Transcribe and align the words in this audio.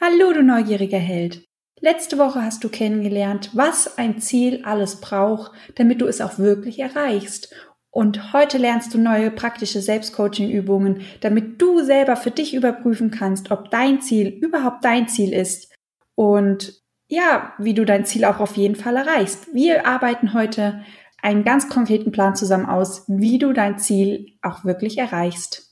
Hallo, 0.00 0.32
du 0.32 0.44
neugieriger 0.44 0.98
Held. 0.98 1.44
Letzte 1.80 2.18
Woche 2.18 2.40
hast 2.40 2.62
du 2.62 2.68
kennengelernt, 2.68 3.50
was 3.54 3.98
ein 3.98 4.20
Ziel 4.20 4.62
alles 4.64 5.00
braucht, 5.00 5.50
damit 5.74 6.00
du 6.00 6.06
es 6.06 6.20
auch 6.20 6.38
wirklich 6.38 6.78
erreichst. 6.78 7.52
Und 7.90 8.32
heute 8.32 8.58
lernst 8.58 8.94
du 8.94 8.98
neue 8.98 9.32
praktische 9.32 9.82
Selbstcoaching-Übungen, 9.82 11.00
damit 11.20 11.60
du 11.60 11.82
selber 11.82 12.14
für 12.14 12.30
dich 12.30 12.54
überprüfen 12.54 13.10
kannst, 13.10 13.50
ob 13.50 13.72
dein 13.72 14.00
Ziel 14.00 14.28
überhaupt 14.28 14.84
dein 14.84 15.08
Ziel 15.08 15.32
ist 15.32 15.74
und 16.14 16.80
ja, 17.08 17.54
wie 17.58 17.74
du 17.74 17.84
dein 17.84 18.06
Ziel 18.06 18.24
auch 18.24 18.38
auf 18.38 18.56
jeden 18.56 18.76
Fall 18.76 18.94
erreichst. 18.94 19.52
Wir 19.52 19.84
arbeiten 19.84 20.32
heute 20.32 20.84
einen 21.22 21.42
ganz 21.42 21.68
konkreten 21.68 22.12
Plan 22.12 22.36
zusammen 22.36 22.66
aus, 22.66 23.02
wie 23.08 23.40
du 23.40 23.52
dein 23.52 23.80
Ziel 23.80 24.38
auch 24.42 24.64
wirklich 24.64 24.96
erreichst. 24.96 25.67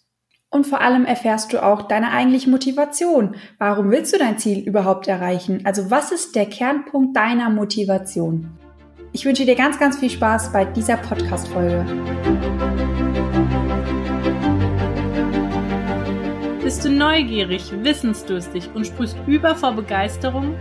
Und 0.50 0.66
vor 0.66 0.80
allem 0.80 1.04
erfährst 1.04 1.52
du 1.52 1.62
auch 1.62 1.82
deine 1.82 2.12
eigentliche 2.12 2.48
Motivation. 2.48 3.34
Warum 3.58 3.90
willst 3.90 4.14
du 4.14 4.18
dein 4.18 4.38
Ziel 4.38 4.66
überhaupt 4.66 5.08
erreichen? 5.08 5.62
Also 5.64 5.90
was 5.90 6.12
ist 6.12 6.36
der 6.36 6.46
Kernpunkt 6.46 7.16
deiner 7.16 7.50
Motivation? 7.50 8.56
Ich 9.12 9.24
wünsche 9.24 9.44
dir 9.44 9.56
ganz, 9.56 9.78
ganz 9.78 9.98
viel 9.98 10.10
Spaß 10.10 10.52
bei 10.52 10.64
dieser 10.64 10.98
Podcast-Folge. 10.98 11.84
Bist 16.62 16.84
du 16.84 16.90
neugierig, 16.90 17.72
wissensdurstig 17.82 18.70
und 18.74 18.86
sprühst 18.86 19.16
über 19.26 19.54
vor 19.56 19.72
Begeisterung? 19.72 20.54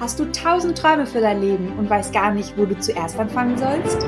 Hast 0.00 0.18
du 0.18 0.24
tausend 0.32 0.78
Träume 0.78 1.06
für 1.06 1.20
dein 1.20 1.40
Leben 1.40 1.72
und 1.78 1.88
weißt 1.88 2.12
gar 2.12 2.32
nicht, 2.32 2.56
wo 2.56 2.64
du 2.64 2.78
zuerst 2.78 3.18
anfangen 3.18 3.56
sollst? 3.58 4.06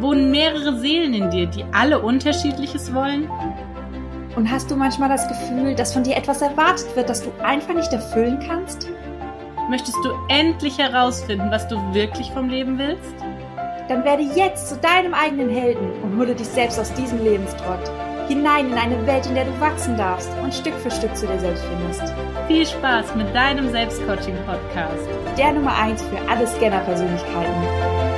Wohnen 0.00 0.30
mehrere 0.30 0.78
Seelen 0.78 1.14
in 1.14 1.30
dir, 1.30 1.46
die 1.46 1.64
alle 1.72 2.00
unterschiedliches 2.00 2.94
wollen? 2.94 3.28
Und 4.36 4.50
hast 4.50 4.70
du 4.70 4.76
manchmal 4.76 5.08
das 5.08 5.26
Gefühl, 5.28 5.74
dass 5.74 5.94
von 5.94 6.02
dir 6.02 6.14
etwas 6.14 6.42
erwartet 6.42 6.94
wird, 6.94 7.08
das 7.08 7.22
du 7.22 7.32
einfach 7.42 7.74
nicht 7.74 7.90
erfüllen 7.92 8.38
kannst? 8.46 8.86
Möchtest 9.70 9.96
du 10.04 10.10
endlich 10.28 10.78
herausfinden, 10.78 11.50
was 11.50 11.66
du 11.68 11.76
wirklich 11.94 12.30
vom 12.32 12.50
Leben 12.50 12.78
willst? 12.78 13.14
Dann 13.88 14.04
werde 14.04 14.22
jetzt 14.22 14.68
zu 14.68 14.76
deinem 14.76 15.14
eigenen 15.14 15.48
Helden 15.48 15.90
und 16.02 16.18
hole 16.18 16.34
dich 16.34 16.48
selbst 16.48 16.78
aus 16.78 16.92
diesem 16.92 17.24
Lebenstrott. 17.24 17.90
Hinein 18.28 18.70
in 18.70 18.74
eine 18.74 19.06
Welt, 19.06 19.24
in 19.26 19.36
der 19.36 19.44
du 19.44 19.60
wachsen 19.60 19.96
darfst 19.96 20.30
und 20.42 20.52
Stück 20.52 20.74
für 20.74 20.90
Stück 20.90 21.16
zu 21.16 21.26
dir 21.26 21.38
selbst 21.38 21.64
findest. 21.64 22.14
Viel 22.46 22.66
Spaß 22.66 23.14
mit 23.14 23.34
deinem 23.34 23.70
Selbstcoaching-Podcast. 23.70 25.08
Der 25.38 25.52
Nummer 25.52 25.74
1 25.78 26.02
für 26.02 26.18
alle 26.28 26.46
Scanner-Persönlichkeiten. 26.46 28.15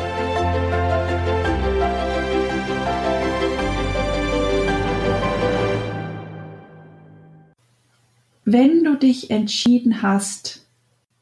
Dich 8.98 9.30
entschieden 9.30 10.02
hast, 10.02 10.66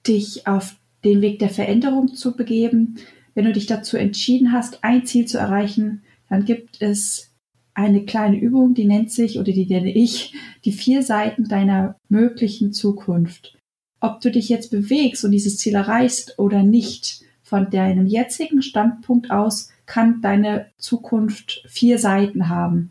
dich 0.06 0.46
auf 0.46 0.76
den 1.04 1.20
Weg 1.20 1.38
der 1.38 1.50
Veränderung 1.50 2.14
zu 2.14 2.36
begeben, 2.36 2.96
wenn 3.34 3.44
du 3.44 3.52
dich 3.52 3.66
dazu 3.66 3.96
entschieden 3.96 4.52
hast, 4.52 4.82
ein 4.82 5.04
Ziel 5.04 5.26
zu 5.26 5.38
erreichen, 5.38 6.02
dann 6.28 6.44
gibt 6.44 6.80
es 6.80 7.30
eine 7.74 8.04
kleine 8.04 8.38
Übung, 8.38 8.74
die 8.74 8.86
nennt 8.86 9.12
sich 9.12 9.38
oder 9.38 9.52
die 9.52 9.66
nenne 9.66 9.92
ich 9.92 10.34
die 10.64 10.72
vier 10.72 11.02
Seiten 11.02 11.44
deiner 11.44 11.96
möglichen 12.08 12.72
Zukunft. 12.72 13.58
Ob 14.00 14.20
du 14.20 14.30
dich 14.30 14.48
jetzt 14.48 14.70
bewegst 14.70 15.24
und 15.24 15.30
dieses 15.30 15.58
Ziel 15.58 15.74
erreichst 15.74 16.38
oder 16.38 16.62
nicht, 16.62 17.22
von 17.42 17.70
deinem 17.70 18.06
jetzigen 18.06 18.60
Standpunkt 18.60 19.30
aus 19.30 19.70
kann 19.84 20.20
deine 20.20 20.66
Zukunft 20.78 21.62
vier 21.68 21.98
Seiten 21.98 22.48
haben. 22.48 22.90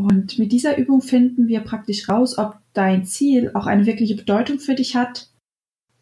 Und 0.00 0.38
mit 0.38 0.50
dieser 0.50 0.78
Übung 0.78 1.02
finden 1.02 1.46
wir 1.46 1.60
praktisch 1.60 2.08
raus, 2.08 2.38
ob 2.38 2.56
dein 2.72 3.04
Ziel 3.04 3.50
auch 3.52 3.66
eine 3.66 3.84
wirkliche 3.84 4.14
Bedeutung 4.14 4.58
für 4.58 4.74
dich 4.74 4.96
hat, 4.96 5.28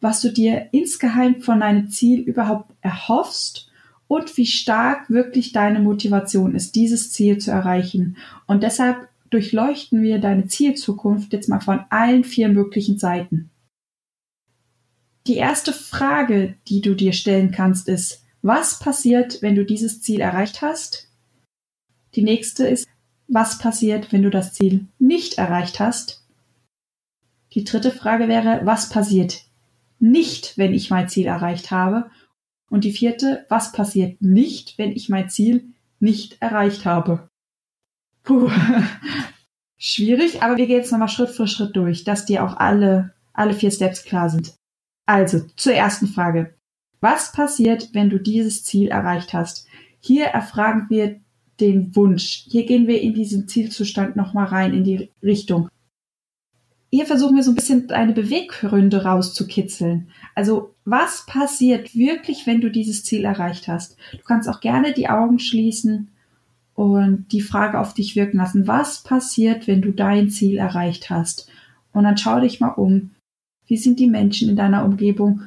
was 0.01 0.21
du 0.21 0.33
dir 0.33 0.69
insgeheim 0.71 1.41
von 1.41 1.59
deinem 1.59 1.91
Ziel 1.91 2.21
überhaupt 2.21 2.73
erhoffst 2.81 3.73
und 4.07 4.37
wie 4.37 4.47
stark 4.47 5.11
wirklich 5.11 5.51
deine 5.51 5.81
Motivation 5.81 6.55
ist, 6.55 6.77
dieses 6.77 7.13
Ziel 7.13 7.39
zu 7.39 7.51
erreichen. 7.51 8.17
Und 8.47 8.63
deshalb 8.63 9.09
durchleuchten 9.31 10.01
wir 10.01 10.21
deine 10.21 10.47
Zielzukunft 10.47 11.33
jetzt 11.33 11.49
mal 11.49 11.61
von 11.61 11.81
allen 11.91 12.23
vier 12.23 12.49
möglichen 12.49 12.99
Seiten. 12.99 13.51
Die 15.27 15.37
erste 15.37 15.73
Frage, 15.73 16.55
die 16.69 16.83
du 16.83 16.95
dir 16.95 17.13
stellen 17.13 17.51
kannst, 17.51 17.89
ist, 17.89 18.23
was 18.43 18.79
passiert, 18.79 19.43
wenn 19.43 19.57
du 19.57 19.65
dieses 19.65 20.01
Ziel 20.03 20.21
erreicht 20.21 20.63
hast? 20.63 21.09
Die 22.15 22.23
nächste 22.23 22.69
ist, 22.69 22.87
was 23.29 23.59
passiert, 23.59 24.13
wenn 24.13 24.23
du 24.23 24.31
das 24.31 24.55
Ziel 24.55 24.89
nicht 24.99 25.35
erreicht 25.35 25.79
hast? 25.79 26.27
Die 27.53 27.65
dritte 27.65 27.91
Frage 27.91 28.29
wäre, 28.29 28.63
was 28.65 28.89
passiert 28.89 29.45
nicht, 29.99 30.57
wenn 30.57 30.73
ich 30.73 30.91
mein 30.91 31.09
Ziel 31.09 31.27
erreicht 31.27 31.71
habe? 31.71 32.11
Und 32.71 32.85
die 32.85 32.93
vierte, 32.93 33.47
was 33.49 33.73
passiert 33.73 34.21
nicht, 34.21 34.79
wenn 34.79 34.93
ich 34.93 35.09
mein 35.09 35.31
Ziel 35.31 35.73
nicht 36.01 36.41
erreicht 36.41 36.85
habe? 36.85 37.29
Puh, 38.23 38.51
schwierig, 39.79 40.43
aber 40.43 40.57
wir 40.57 40.67
gehen 40.67 40.77
jetzt 40.77 40.93
nochmal 40.93 41.09
Schritt 41.09 41.31
für 41.31 41.47
Schritt 41.47 41.77
durch, 41.77 42.05
dass 42.05 42.27
dir 42.27 42.45
auch 42.45 42.57
alle, 42.57 43.15
alle 43.33 43.55
vier 43.55 43.71
Steps 43.71 44.05
klar 44.05 44.29
sind. 44.29 44.55
Also, 45.07 45.41
zur 45.57 45.73
ersten 45.73 46.07
Frage. 46.07 46.55
Was 47.01 47.33
passiert, 47.33 47.95
wenn 47.95 48.11
du 48.11 48.19
dieses 48.19 48.65
Ziel 48.65 48.89
erreicht 48.89 49.33
hast? 49.33 49.67
Hier 50.01 50.27
erfragen 50.27 50.87
wir 50.91 51.21
den 51.61 51.95
Wunsch. 51.97 52.45
Hier 52.49 52.67
gehen 52.67 52.87
wir 52.87 53.01
in 53.01 53.15
diesen 53.15 53.49
Zielzustand 53.49 54.17
nochmal 54.17 54.47
rein, 54.47 54.75
in 54.75 54.85
die 54.85 55.11
Richtung. 55.23 55.69
Hier 56.91 57.05
versuchen 57.05 57.37
wir 57.37 57.43
so 57.43 57.53
ein 57.53 57.57
bisschen 57.57 57.87
deine 57.87 58.13
Beweggründe 58.13 59.05
rauszukitzeln. 59.05 60.09
Also 60.35 60.75
was 60.85 61.27
passiert 61.27 61.95
wirklich, 61.95 62.47
wenn 62.47 62.63
du 62.63 62.71
dieses 62.71 63.05
Ziel 63.05 63.25
erreicht 63.25 63.69
hast? 63.69 63.99
Du 64.13 64.23
kannst 64.25 64.49
auch 64.49 64.61
gerne 64.61 64.95
die 64.95 65.09
Augen 65.09 65.39
schließen 65.39 66.11
und 66.75 67.27
die 67.33 67.43
Frage 67.43 67.79
auf 67.79 67.93
dich 67.93 68.17
wirken 68.17 68.39
lassen. 68.39 68.67
Was 68.67 69.03
passiert, 69.03 69.67
wenn 69.67 69.83
du 69.83 69.93
dein 69.93 70.31
Ziel 70.31 70.57
erreicht 70.57 71.11
hast? 71.11 71.51
Und 71.93 72.05
dann 72.05 72.17
schau 72.17 72.41
dich 72.41 72.61
mal 72.61 72.71
um. 72.71 73.11
Wie 73.67 73.77
sind 73.77 74.01
die 74.01 74.09
Menschen 74.09 74.49
in 74.49 74.57
deiner 74.57 74.85
Umgebung? 74.85 75.43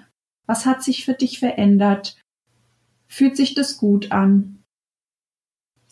Was 0.46 0.68
hat 0.68 0.84
sich 0.84 1.06
für 1.06 1.14
dich 1.14 1.40
verändert? 1.40 2.18
Fühlt 3.08 3.36
sich 3.36 3.56
das 3.56 3.78
gut 3.78 4.12
an? 4.12 4.61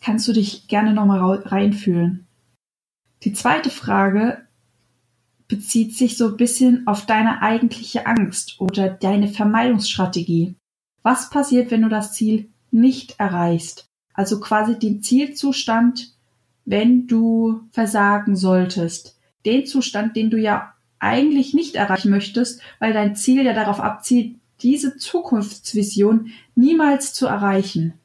Kannst 0.00 0.26
du 0.28 0.32
dich 0.32 0.68
gerne 0.68 0.92
nochmal 0.92 1.42
reinfühlen. 1.44 2.26
Die 3.22 3.32
zweite 3.32 3.70
Frage 3.70 4.46
bezieht 5.46 5.96
sich 5.96 6.16
so 6.16 6.28
ein 6.28 6.36
bisschen 6.36 6.86
auf 6.86 7.06
deine 7.06 7.42
eigentliche 7.42 8.06
Angst 8.06 8.60
oder 8.60 8.88
deine 8.88 9.28
Vermeidungsstrategie. 9.28 10.54
Was 11.02 11.28
passiert, 11.28 11.70
wenn 11.70 11.82
du 11.82 11.88
das 11.88 12.12
Ziel 12.14 12.50
nicht 12.70 13.18
erreichst? 13.18 13.86
Also 14.14 14.40
quasi 14.40 14.78
den 14.78 15.02
Zielzustand, 15.02 16.14
wenn 16.64 17.06
du 17.06 17.62
versagen 17.72 18.36
solltest. 18.36 19.18
Den 19.44 19.66
Zustand, 19.66 20.14
den 20.16 20.30
du 20.30 20.38
ja 20.38 20.74
eigentlich 20.98 21.54
nicht 21.54 21.74
erreichen 21.74 22.10
möchtest, 22.10 22.60
weil 22.78 22.92
dein 22.92 23.16
Ziel 23.16 23.44
ja 23.44 23.54
darauf 23.54 23.80
abzielt, 23.80 24.36
diese 24.62 24.96
Zukunftsvision 24.98 26.30
niemals 26.54 27.14
zu 27.14 27.26
erreichen 27.26 27.99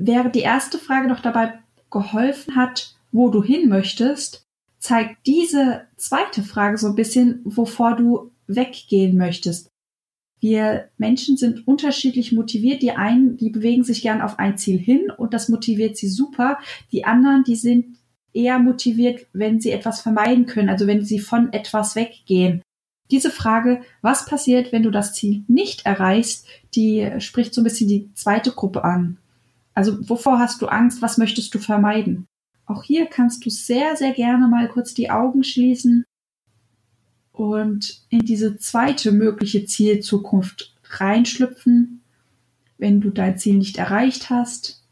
während 0.00 0.34
die 0.34 0.40
erste 0.40 0.78
Frage 0.78 1.08
noch 1.08 1.20
dabei 1.20 1.58
geholfen 1.90 2.56
hat, 2.56 2.94
wo 3.12 3.28
du 3.28 3.42
hin 3.42 3.68
möchtest, 3.68 4.44
zeigt 4.78 5.26
diese 5.26 5.82
zweite 5.96 6.42
Frage 6.42 6.78
so 6.78 6.88
ein 6.88 6.94
bisschen, 6.94 7.42
wovor 7.44 7.96
du 7.96 8.30
weggehen 8.46 9.16
möchtest. 9.16 9.68
Wir 10.40 10.88
Menschen 10.96 11.36
sind 11.36 11.68
unterschiedlich 11.68 12.32
motiviert. 12.32 12.80
Die 12.80 12.92
einen, 12.92 13.36
die 13.36 13.50
bewegen 13.50 13.84
sich 13.84 14.00
gern 14.00 14.22
auf 14.22 14.38
ein 14.38 14.56
Ziel 14.56 14.78
hin 14.78 15.10
und 15.14 15.34
das 15.34 15.50
motiviert 15.50 15.98
sie 15.98 16.08
super. 16.08 16.58
Die 16.92 17.04
anderen, 17.04 17.44
die 17.44 17.56
sind 17.56 17.98
eher 18.32 18.58
motiviert, 18.58 19.26
wenn 19.34 19.60
sie 19.60 19.70
etwas 19.70 20.00
vermeiden 20.00 20.46
können, 20.46 20.70
also 20.70 20.86
wenn 20.86 21.04
sie 21.04 21.18
von 21.18 21.52
etwas 21.52 21.94
weggehen. 21.94 22.62
Diese 23.10 23.30
Frage, 23.30 23.82
was 24.02 24.24
passiert, 24.24 24.72
wenn 24.72 24.84
du 24.84 24.90
das 24.90 25.12
Ziel 25.12 25.42
nicht 25.48 25.84
erreichst, 25.84 26.46
die 26.74 27.10
spricht 27.18 27.52
so 27.52 27.60
ein 27.60 27.64
bisschen 27.64 27.88
die 27.88 28.08
zweite 28.14 28.52
Gruppe 28.52 28.84
an. 28.84 29.18
Also 29.74 30.08
wovor 30.08 30.38
hast 30.38 30.62
du 30.62 30.66
Angst? 30.66 31.02
Was 31.02 31.18
möchtest 31.18 31.54
du 31.54 31.58
vermeiden? 31.58 32.26
Auch 32.66 32.82
hier 32.82 33.06
kannst 33.06 33.44
du 33.44 33.50
sehr, 33.50 33.96
sehr 33.96 34.12
gerne 34.12 34.46
mal 34.48 34.68
kurz 34.68 34.94
die 34.94 35.10
Augen 35.10 35.42
schließen 35.42 36.04
und 37.32 38.04
in 38.10 38.20
diese 38.20 38.58
zweite 38.58 39.12
mögliche 39.12 39.64
Zielzukunft 39.64 40.76
reinschlüpfen, 40.84 42.02
wenn 42.78 43.00
du 43.00 43.10
dein 43.10 43.38
Ziel 43.38 43.56
nicht 43.56 43.78
erreicht 43.78 44.30
hast. 44.30 44.86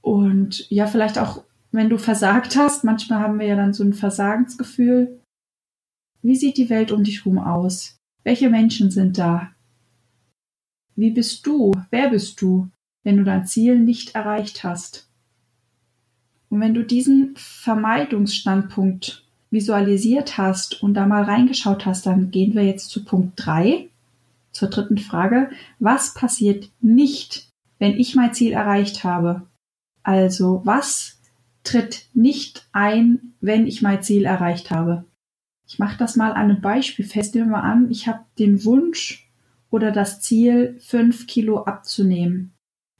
Und 0.00 0.70
ja, 0.70 0.86
vielleicht 0.86 1.18
auch, 1.18 1.44
wenn 1.70 1.88
du 1.88 1.98
versagt 1.98 2.56
hast. 2.56 2.84
Manchmal 2.84 3.20
haben 3.20 3.38
wir 3.38 3.46
ja 3.46 3.56
dann 3.56 3.72
so 3.72 3.82
ein 3.82 3.92
Versagensgefühl. 3.92 5.20
Wie 6.22 6.36
sieht 6.36 6.56
die 6.56 6.70
Welt 6.70 6.92
um 6.92 7.02
dich 7.02 7.24
herum 7.24 7.38
aus? 7.38 7.96
Welche 8.22 8.48
Menschen 8.48 8.90
sind 8.90 9.18
da? 9.18 9.52
Wie 10.94 11.10
bist 11.10 11.46
du? 11.46 11.72
Wer 11.90 12.10
bist 12.10 12.40
du? 12.40 12.68
Wenn 13.04 13.16
du 13.16 13.24
dein 13.24 13.46
Ziel 13.46 13.78
nicht 13.78 14.14
erreicht 14.14 14.64
hast. 14.64 15.08
Und 16.48 16.60
wenn 16.60 16.74
du 16.74 16.84
diesen 16.84 17.34
Vermeidungsstandpunkt 17.36 19.24
visualisiert 19.50 20.38
hast 20.38 20.82
und 20.82 20.94
da 20.94 21.06
mal 21.06 21.22
reingeschaut 21.22 21.86
hast, 21.86 22.06
dann 22.06 22.30
gehen 22.30 22.54
wir 22.54 22.64
jetzt 22.64 22.90
zu 22.90 23.04
Punkt 23.04 23.34
3, 23.36 23.88
zur 24.52 24.68
dritten 24.68 24.98
Frage. 24.98 25.50
Was 25.78 26.14
passiert 26.14 26.70
nicht, 26.80 27.48
wenn 27.78 27.98
ich 27.98 28.14
mein 28.14 28.34
Ziel 28.34 28.52
erreicht 28.52 29.04
habe? 29.04 29.42
Also 30.02 30.62
was 30.64 31.20
tritt 31.64 32.06
nicht 32.14 32.66
ein, 32.72 33.34
wenn 33.40 33.66
ich 33.66 33.82
mein 33.82 34.02
Ziel 34.02 34.24
erreicht 34.24 34.70
habe? 34.70 35.04
Ich 35.66 35.78
mache 35.78 35.96
das 35.96 36.16
mal 36.16 36.32
an 36.32 36.50
einem 36.50 36.60
Beispiel 36.60 37.06
fest. 37.06 37.34
Nehmen 37.34 37.50
wir 37.50 37.62
an, 37.62 37.90
ich 37.90 38.06
habe 38.06 38.20
den 38.38 38.64
Wunsch 38.64 39.30
oder 39.70 39.90
das 39.90 40.20
Ziel, 40.20 40.78
fünf 40.80 41.26
Kilo 41.26 41.64
abzunehmen. 41.64 42.51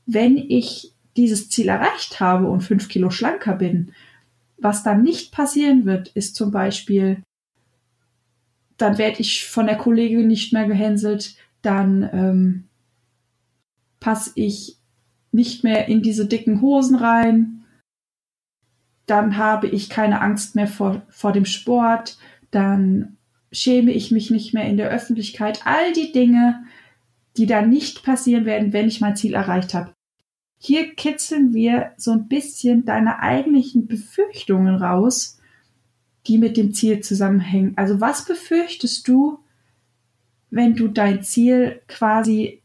Wenn 0.07 0.37
ich 0.37 0.93
dieses 1.17 1.49
Ziel 1.49 1.69
erreicht 1.69 2.21
habe 2.21 2.49
und 2.49 2.63
fünf 2.63 2.89
Kilo 2.89 3.11
schlanker 3.11 3.55
bin, 3.55 3.93
was 4.59 4.83
dann 4.83 5.03
nicht 5.03 5.33
passieren 5.33 5.85
wird, 5.85 6.09
ist 6.09 6.37
zum 6.37 6.51
Beispiel, 6.51 7.23
dann 8.77 8.99
werde 8.99 9.21
ich 9.21 9.47
von 9.47 9.67
der 9.67 9.77
Kollegin 9.77 10.27
nicht 10.27 10.53
mehr 10.53 10.67
gehänselt, 10.67 11.37
dann 11.63 12.09
ähm, 12.13 12.65
passe 14.01 14.33
ich 14.35 14.79
nicht 15.31 15.65
mehr 15.65 15.89
in 15.89 16.03
diese 16.03 16.27
dicken 16.27 16.61
Hosen 16.61 16.97
rein, 16.97 17.65
dann 19.07 19.37
habe 19.37 19.69
ich 19.69 19.89
keine 19.89 20.21
Angst 20.21 20.55
mehr 20.55 20.67
vor, 20.67 21.03
vor 21.09 21.33
dem 21.33 21.45
Sport, 21.45 22.19
dann 22.51 23.17
schäme 23.51 23.93
ich 23.93 24.11
mich 24.11 24.31
nicht 24.31 24.55
mehr 24.55 24.65
in 24.65 24.77
der 24.77 24.91
Öffentlichkeit. 24.91 25.67
All 25.67 25.93
die 25.93 26.13
Dinge, 26.13 26.65
die 27.37 27.47
dann 27.47 27.71
nicht 27.71 28.03
passieren 28.03 28.45
werden, 28.45 28.73
wenn 28.73 28.89
ich 28.89 29.01
mein 29.01 29.17
Ziel 29.17 29.35
erreicht 29.35 29.75
habe. 29.75 29.95
Hier 30.59 30.95
kitzeln 30.95 31.55
wir 31.55 31.93
so 31.97 32.13
ein 32.13 32.29
bisschen 32.29 32.85
deine 32.85 33.19
eigentlichen 33.19 33.87
Befürchtungen 33.87 34.77
raus, 34.77 35.39
die 36.27 36.39
mit 36.39 36.57
dem 36.57 36.73
Ziel 36.73 37.01
zusammenhängen. 37.01 37.73
Also 37.77 38.01
was 38.01 38.25
befürchtest 38.25 39.09
du, 39.09 39.41
wenn 40.51 40.75
du 40.75 40.89
dein 40.89 41.23
Ziel 41.23 41.81
quasi 41.89 42.63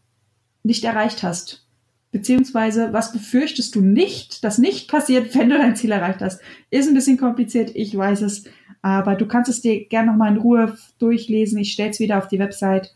nicht 0.64 0.84
erreicht 0.84 1.24
hast? 1.24 1.66
Beziehungsweise, 2.12 2.94
was 2.94 3.12
befürchtest 3.12 3.76
du 3.76 3.82
nicht, 3.82 4.44
das 4.44 4.58
nicht 4.58 4.90
passiert, 4.90 5.36
wenn 5.36 5.50
du 5.50 5.58
dein 5.58 5.76
Ziel 5.76 5.92
erreicht 5.92 6.22
hast? 6.22 6.42
Ist 6.70 6.88
ein 6.88 6.94
bisschen 6.94 7.18
kompliziert, 7.18 7.72
ich 7.74 7.98
weiß 7.98 8.22
es, 8.22 8.44
aber 8.82 9.16
du 9.16 9.26
kannst 9.26 9.50
es 9.50 9.62
dir 9.62 9.88
gerne 9.88 10.12
nochmal 10.12 10.34
in 10.34 10.40
Ruhe 10.40 10.78
durchlesen. 11.00 11.58
Ich 11.58 11.74
stelle 11.74 11.90
es 11.90 12.00
wieder 12.00 12.18
auf 12.18 12.28
die 12.28 12.40
Website. 12.40 12.94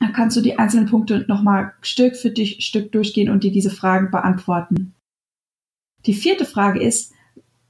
Dann 0.00 0.12
kannst 0.12 0.36
du 0.36 0.40
die 0.40 0.58
einzelnen 0.58 0.86
Punkte 0.86 1.24
nochmal 1.28 1.74
Stück 1.80 2.16
für 2.16 2.30
dich, 2.30 2.64
Stück 2.64 2.92
durchgehen 2.92 3.30
und 3.30 3.44
dir 3.44 3.52
diese 3.52 3.70
Fragen 3.70 4.10
beantworten. 4.10 4.94
Die 6.06 6.14
vierte 6.14 6.44
Frage 6.44 6.82
ist, 6.82 7.12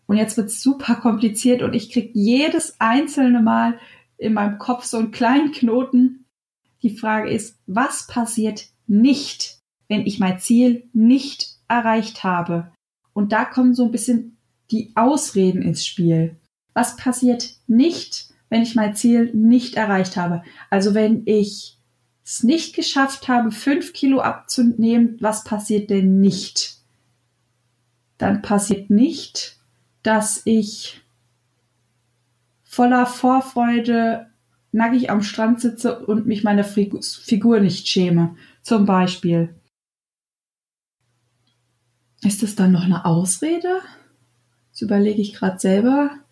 und 0.06 0.16
jetzt 0.16 0.36
wird 0.36 0.48
es 0.48 0.62
super 0.62 0.96
kompliziert 0.96 1.62
und 1.62 1.74
ich 1.74 1.90
kriege 1.90 2.10
jedes 2.12 2.80
einzelne 2.80 3.40
Mal 3.40 3.78
in 4.18 4.34
meinem 4.34 4.58
Kopf 4.58 4.84
so 4.84 4.98
einen 4.98 5.12
kleinen 5.12 5.52
Knoten. 5.52 6.26
Die 6.82 6.96
Frage 6.96 7.30
ist, 7.30 7.58
was 7.66 8.06
passiert 8.06 8.66
nicht, 8.86 9.58
wenn 9.88 10.06
ich 10.06 10.18
mein 10.18 10.38
Ziel 10.38 10.88
nicht 10.92 11.56
erreicht 11.68 12.22
habe? 12.22 12.70
Und 13.14 13.32
da 13.32 13.44
kommen 13.44 13.74
so 13.74 13.84
ein 13.84 13.92
bisschen 13.92 14.36
die 14.70 14.92
Ausreden 14.94 15.62
ins 15.62 15.86
Spiel. 15.86 16.36
Was 16.74 16.96
passiert 16.96 17.54
nicht, 17.66 18.28
wenn 18.50 18.62
ich 18.62 18.74
mein 18.74 18.94
Ziel 18.94 19.30
nicht 19.32 19.76
erreicht 19.76 20.16
habe? 20.16 20.42
Also 20.68 20.94
wenn 20.94 21.22
ich 21.26 21.78
es 22.24 22.42
nicht 22.42 22.74
geschafft 22.74 23.28
habe, 23.28 23.52
fünf 23.52 23.92
Kilo 23.92 24.20
abzunehmen, 24.20 25.18
was 25.20 25.44
passiert 25.44 25.90
denn 25.90 26.20
nicht? 26.20 26.78
Dann 28.16 28.40
passiert 28.40 28.88
nicht, 28.88 29.58
dass 30.02 30.42
ich 30.44 31.02
voller 32.62 33.06
Vorfreude 33.06 34.30
nackig 34.72 35.10
am 35.10 35.22
Strand 35.22 35.60
sitze 35.60 36.04
und 36.06 36.26
mich 36.26 36.42
meiner 36.42 36.64
Figur 36.64 37.60
nicht 37.60 37.86
schäme. 37.88 38.36
Zum 38.62 38.86
Beispiel. 38.86 39.54
Ist 42.22 42.42
das 42.42 42.54
dann 42.54 42.72
noch 42.72 42.84
eine 42.84 43.04
Ausrede? 43.04 43.80
Das 44.72 44.80
überlege 44.80 45.20
ich 45.20 45.34
gerade 45.34 45.58
selber. 45.58 46.23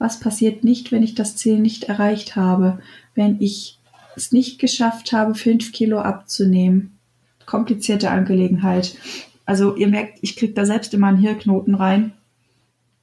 Was 0.00 0.18
passiert 0.18 0.64
nicht, 0.64 0.92
wenn 0.92 1.02
ich 1.02 1.14
das 1.14 1.36
Ziel 1.36 1.58
nicht 1.58 1.84
erreicht 1.84 2.34
habe? 2.34 2.80
Wenn 3.14 3.38
ich 3.38 3.78
es 4.16 4.32
nicht 4.32 4.58
geschafft 4.58 5.12
habe, 5.12 5.34
fünf 5.34 5.72
Kilo 5.72 6.00
abzunehmen? 6.00 6.98
Komplizierte 7.44 8.10
Angelegenheit. 8.10 8.96
Also 9.44 9.76
ihr 9.76 9.88
merkt, 9.88 10.20
ich 10.22 10.36
kriege 10.36 10.54
da 10.54 10.64
selbst 10.64 10.94
immer 10.94 11.08
einen 11.08 11.18
Hirnknoten 11.18 11.74
rein. 11.74 12.14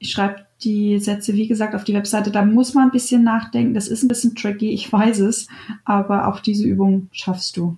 Ich 0.00 0.10
schreibe 0.10 0.46
die 0.64 0.98
Sätze, 0.98 1.34
wie 1.34 1.46
gesagt, 1.46 1.76
auf 1.76 1.84
die 1.84 1.94
Webseite. 1.94 2.32
Da 2.32 2.44
muss 2.44 2.74
man 2.74 2.88
ein 2.88 2.92
bisschen 2.92 3.22
nachdenken. 3.22 3.74
Das 3.74 3.86
ist 3.86 4.02
ein 4.02 4.08
bisschen 4.08 4.34
tricky, 4.34 4.70
ich 4.70 4.92
weiß 4.92 5.20
es. 5.20 5.46
Aber 5.84 6.26
auch 6.26 6.40
diese 6.40 6.66
Übung 6.66 7.10
schaffst 7.12 7.56
du. 7.56 7.76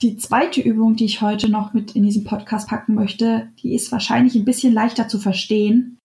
Die 0.00 0.16
zweite 0.16 0.62
Übung, 0.62 0.96
die 0.96 1.04
ich 1.04 1.20
heute 1.20 1.50
noch 1.50 1.74
mit 1.74 1.94
in 1.94 2.02
diesen 2.02 2.24
Podcast 2.24 2.66
packen 2.66 2.94
möchte, 2.94 3.50
die 3.62 3.74
ist 3.74 3.92
wahrscheinlich 3.92 4.34
ein 4.36 4.46
bisschen 4.46 4.72
leichter 4.72 5.06
zu 5.06 5.18
verstehen 5.18 5.98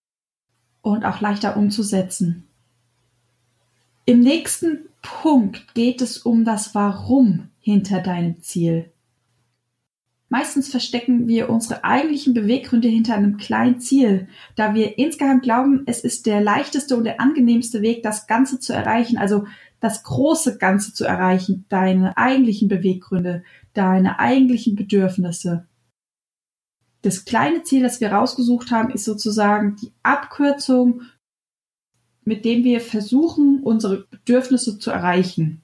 und 0.82 1.04
auch 1.04 1.20
leichter 1.20 1.56
umzusetzen. 1.56 2.44
Im 4.04 4.20
nächsten 4.20 4.88
Punkt 5.00 5.74
geht 5.74 6.02
es 6.02 6.18
um 6.18 6.44
das 6.44 6.74
Warum 6.74 7.48
hinter 7.60 8.00
deinem 8.00 8.40
Ziel. 8.42 8.90
Meistens 10.28 10.70
verstecken 10.70 11.28
wir 11.28 11.50
unsere 11.50 11.84
eigentlichen 11.84 12.32
Beweggründe 12.32 12.88
hinter 12.88 13.14
einem 13.14 13.36
kleinen 13.36 13.80
Ziel, 13.80 14.28
da 14.56 14.74
wir 14.74 14.96
insgeheim 14.96 15.42
glauben, 15.42 15.82
es 15.86 16.00
ist 16.00 16.24
der 16.24 16.40
leichteste 16.40 16.96
und 16.96 17.04
der 17.04 17.20
angenehmste 17.20 17.82
Weg, 17.82 18.02
das 18.02 18.26
Ganze 18.26 18.58
zu 18.58 18.72
erreichen, 18.72 19.18
also 19.18 19.44
das 19.80 20.02
große 20.04 20.56
Ganze 20.56 20.94
zu 20.94 21.04
erreichen, 21.04 21.66
deine 21.68 22.16
eigentlichen 22.16 22.68
Beweggründe, 22.68 23.44
deine 23.74 24.18
eigentlichen 24.20 24.74
Bedürfnisse. 24.74 25.66
Das 27.02 27.24
kleine 27.24 27.64
Ziel, 27.64 27.82
das 27.82 28.00
wir 28.00 28.12
rausgesucht 28.12 28.70
haben, 28.70 28.90
ist 28.90 29.04
sozusagen 29.04 29.76
die 29.76 29.92
Abkürzung, 30.04 31.02
mit 32.24 32.44
dem 32.44 32.62
wir 32.62 32.80
versuchen, 32.80 33.60
unsere 33.64 34.04
Bedürfnisse 34.04 34.78
zu 34.78 34.92
erreichen. 34.92 35.60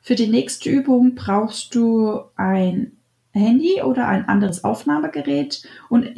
Für 0.00 0.16
die 0.16 0.26
nächste 0.26 0.68
Übung 0.68 1.14
brauchst 1.14 1.76
du 1.76 2.22
ein 2.34 2.96
Handy 3.30 3.82
oder 3.82 4.08
ein 4.08 4.28
anderes 4.28 4.64
Aufnahmegerät 4.64 5.62
und 5.88 6.08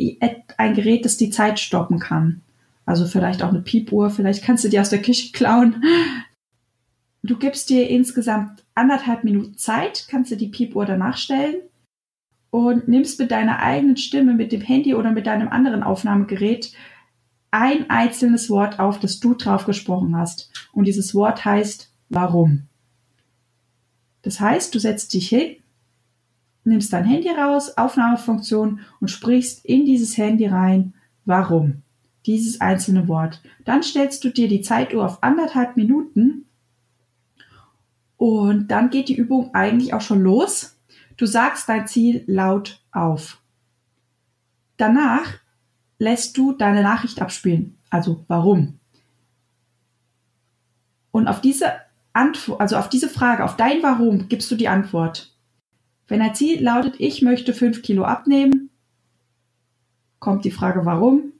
ein 0.57 0.75
Gerät, 0.75 1.05
das 1.05 1.19
die 1.19 1.29
Zeit 1.29 1.61
stoppen 1.61 1.99
kann. 1.99 2.41
Also 2.87 3.07
vielleicht 3.07 3.43
auch 3.43 3.51
eine 3.51 3.61
Piepuhr, 3.61 4.09
vielleicht 4.09 4.43
kannst 4.43 4.65
du 4.65 4.71
die 4.71 4.81
aus 4.81 4.89
der 4.89 5.03
Küche 5.03 5.33
klauen. 5.33 5.85
Du 7.23 7.37
gibst 7.37 7.69
dir 7.69 7.89
insgesamt 7.89 8.65
anderthalb 8.75 9.23
Minuten 9.23 9.59
Zeit, 9.59 10.07
kannst 10.09 10.31
du 10.31 10.37
die 10.37 10.49
Piepuhr 10.49 10.87
danach 10.87 11.19
stellen 11.19 11.57
und 12.55 12.87
nimmst 12.87 13.19
mit 13.19 13.33
deiner 13.33 13.59
eigenen 13.59 13.97
Stimme, 13.97 14.33
mit 14.33 14.53
dem 14.53 14.61
Handy 14.61 14.95
oder 14.95 15.11
mit 15.11 15.27
deinem 15.27 15.49
anderen 15.49 15.83
Aufnahmegerät 15.83 16.73
ein 17.51 17.91
einzelnes 17.91 18.49
Wort 18.49 18.79
auf, 18.79 19.01
das 19.01 19.19
du 19.19 19.35
drauf 19.35 19.65
gesprochen 19.65 20.17
hast. 20.17 20.53
Und 20.73 20.85
dieses 20.85 21.17
Wort 21.17 21.45
heißt 21.45 21.93
warum. 22.11 22.69
Das 24.23 24.39
heißt, 24.39 24.73
du 24.73 24.79
setzt 24.79 25.15
dich 25.15 25.31
hin, 25.31 25.57
nimmst 26.63 26.93
dein 26.93 27.05
Handy 27.05 27.29
raus, 27.29 27.77
Aufnahmefunktion 27.77 28.79
und 29.01 29.09
sprichst 29.09 29.65
in 29.65 29.85
dieses 29.85 30.17
Handy 30.17 30.47
rein, 30.47 30.95
warum? 31.25 31.83
Dieses 32.25 32.61
einzelne 32.61 33.09
Wort. 33.09 33.43
Dann 33.65 33.83
stellst 33.83 34.23
du 34.23 34.29
dir 34.29 34.47
die 34.47 34.61
Zeituhr 34.61 35.05
auf 35.05 35.25
anderthalb 35.25 35.77
Minuten 35.77 36.45
und 38.17 38.69
dann 38.69 38.91
geht 38.91 39.09
die 39.09 39.17
Übung 39.17 39.53
eigentlich 39.55 39.93
auch 39.93 40.03
schon 40.03 40.23
los. 40.23 40.74
Du 41.17 41.27
sagst 41.27 41.69
dein 41.69 41.87
Ziel 41.87 42.25
laut 42.27 42.85
auf. 42.93 43.41
Danach 44.77 45.39
lässt 45.99 46.37
du 46.37 46.53
deine 46.53 46.83
Nachricht 46.83 47.23
abspielen. 47.23 47.79
Also 47.91 48.25
warum? 48.29 48.81
Und 51.13 51.29
auf 51.29 51.41
diese 51.41 51.73
Antwort, 52.13 52.61
also 52.61 52.77
auf 52.77 52.89
diese 52.89 53.09
Frage, 53.09 53.45
auf 53.45 53.57
dein 53.57 53.83
Warum, 53.83 54.29
gibst 54.29 54.51
du 54.51 54.57
die 54.57 54.69
Antwort. 54.69 55.33
Wenn 56.09 56.21
ein 56.21 56.35
Ziel 56.35 56.63
lautet, 56.63 56.97
ich 56.99 57.23
möchte 57.23 57.55
fünf 57.55 57.83
Kilo 57.83 58.05
abnehmen, 58.05 58.71
kommt 60.19 60.45
die 60.45 60.51
Frage 60.51 60.85
warum, 60.85 61.33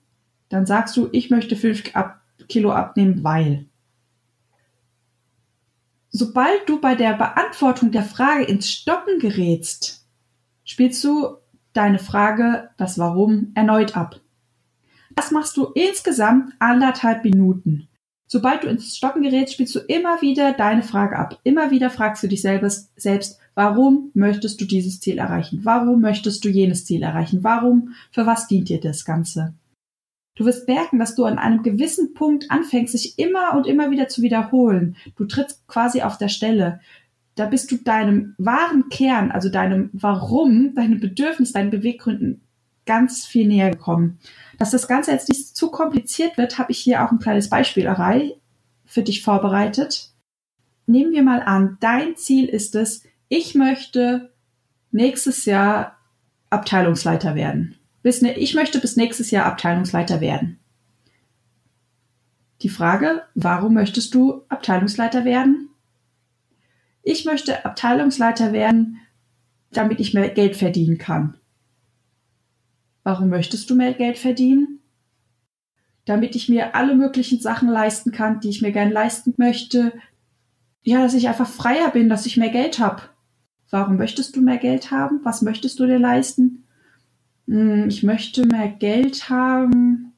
dann 0.49 0.67
sagst 0.67 0.97
du, 0.97 1.09
ich 1.13 1.31
möchte 1.31 1.57
fünf 1.57 1.83
Kilo 2.49 2.73
abnehmen, 2.73 3.25
weil. 3.25 3.67
Sobald 6.17 6.69
du 6.69 6.81
bei 6.81 6.95
der 6.95 7.15
Beantwortung 7.15 7.91
der 7.91 8.05
Frage 8.05 8.45
ins 8.45 8.71
Stocken 8.71 9.19
gerätst, 9.19 10.07
spielst 10.65 11.03
du 11.03 11.39
deine 11.73 11.99
Frage, 11.99 12.71
das 12.77 13.01
Warum, 13.01 13.51
erneut 13.57 13.97
ab. 13.97 14.21
Das 15.17 15.33
machst 15.33 15.57
du 15.57 15.73
insgesamt 15.75 16.53
anderthalb 16.61 17.25
Minuten. 17.25 17.89
Sobald 18.29 18.63
du 18.63 18.69
ins 18.69 18.97
Stocken 18.97 19.23
gerätst, 19.23 19.55
spielst 19.55 19.75
du 19.75 19.81
immer 19.81 20.23
wieder 20.23 20.53
deine 20.53 20.85
Frage 20.85 21.19
ab. 21.19 21.41
Immer 21.43 21.73
wieder 21.73 21.91
fragst 21.91 22.23
du 22.23 22.29
dich 22.29 22.43
selbst, 22.43 22.93
selbst, 22.95 23.41
warum 23.57 24.13
möchtest 24.15 24.61
du 24.61 24.67
dieses 24.67 25.01
Ziel 25.01 25.19
erreichen? 25.19 25.65
Warum 25.65 26.01
möchtest 26.01 26.45
du 26.45 26.49
jenes 26.49 26.85
Ziel 26.85 27.03
erreichen? 27.03 27.43
Warum, 27.43 27.93
für 28.13 28.25
was 28.25 28.47
dient 28.47 28.69
dir 28.69 28.79
das 28.79 29.05
Ganze? 29.05 29.55
Du 30.37 30.45
wirst 30.45 30.67
merken, 30.67 30.99
dass 30.99 31.15
du 31.15 31.25
an 31.25 31.39
einem 31.39 31.63
gewissen 31.63 32.15
Punkt 32.15 32.51
anfängst, 32.51 32.93
sich 32.93 33.19
immer 33.19 33.55
und 33.57 33.67
immer 33.67 33.91
wieder 33.91 34.09
zu 34.09 34.23
wiederholen. 34.23 34.97
Du 35.17 35.27
trittst 35.27 35.67
quasi 35.69 36.03
auf 36.03 36.19
der 36.19 36.29
Stelle. 36.29 36.81
Da 37.37 37.47
bist 37.47 37.71
du 37.71 37.77
deinem 37.77 38.35
wahren 38.39 38.89
Kern, 38.91 39.31
also 39.31 39.49
deinem 39.49 39.91
Warum, 39.93 40.75
deinem 40.75 41.01
Bedürfnis, 41.01 41.53
deinen 41.53 41.71
Beweggründen 41.71 42.41
ganz 42.87 43.25
viel 43.25 43.47
näher 43.47 43.71
gekommen. 43.71 44.19
Dass 44.59 44.71
das 44.71 44.89
Ganze 44.89 45.13
jetzt 45.13 45.29
nicht 45.29 45.57
zu 45.57 45.71
kompliziert 45.71 46.37
wird, 46.37 46.59
habe 46.59 46.73
ich 46.73 46.79
hier 46.79 47.05
auch 47.05 47.13
ein 47.13 47.19
kleines 47.19 47.49
Beispielerei 47.49 48.35
für 48.85 49.03
dich 49.03 49.23
vorbereitet. 49.23 50.11
Nehmen 50.87 51.13
wir 51.13 51.23
mal 51.23 51.43
an, 51.43 51.79
dein 51.81 52.17
Ziel 52.17 52.47
ist 52.47 52.75
es, 52.75 53.05
ich 53.29 53.55
möchte 53.55 54.33
nächstes 54.91 55.45
Jahr 55.45 55.97
Abteilungsleiter 56.51 57.35
werden. 57.35 57.77
Bis, 58.05 58.21
ich 58.21 58.55
möchte 58.55 58.81
bis 58.81 58.97
nächstes 58.97 59.31
Jahr 59.31 59.47
Abteilungsleiter 59.47 60.21
werden. 60.21 60.59
Die 62.61 62.69
Frage, 62.69 63.23
warum 63.35 63.73
möchtest 63.73 64.15
du 64.15 64.43
Abteilungsleiter 64.51 65.25
werden? 65.25 65.71
Ich 67.03 67.25
möchte 67.25 67.65
Abteilungsleiter 67.65 68.53
werden, 68.53 69.01
damit 69.71 70.01
ich 70.01 70.13
mehr 70.13 70.29
Geld 70.29 70.55
verdienen 70.55 70.99
kann. 70.99 71.39
Warum 73.05 73.31
möchtest 73.31 73.71
du 73.71 73.75
mehr 73.75 73.95
Geld 73.95 74.19
verdienen? 74.19 74.81
Damit 76.05 76.37
ich 76.37 76.51
mir 76.51 76.75
alle 76.75 76.95
möglichen 76.95 77.41
Sachen 77.41 77.71
leisten 77.71 78.13
kann, 78.13 78.39
die 78.39 78.51
ich 78.51 78.61
mir 78.61 78.73
gern 78.73 78.93
leisten 78.93 79.33
möchte. 79.39 79.95
Ja, 80.83 81.01
dass 81.01 81.15
ich 81.15 81.27
einfach 81.27 81.49
freier 81.49 81.91
bin, 81.91 82.11
dass 82.11 82.27
ich 82.27 82.37
mehr 82.37 82.51
Geld 82.51 82.79
habe. 82.81 83.01
Warum 83.71 83.97
möchtest 83.97 84.37
du 84.37 84.43
mehr 84.43 84.59
Geld 84.59 84.91
haben? 84.91 85.21
Was 85.23 85.41
möchtest 85.41 85.81
du 85.81 85.87
dir 85.87 85.99
leisten? 85.99 86.64
Hm, 87.47 87.89
ich 87.89 88.03
möchte 88.03 88.47
mehr 88.47 88.69
Geld 88.69 89.29
haben, 89.29 90.13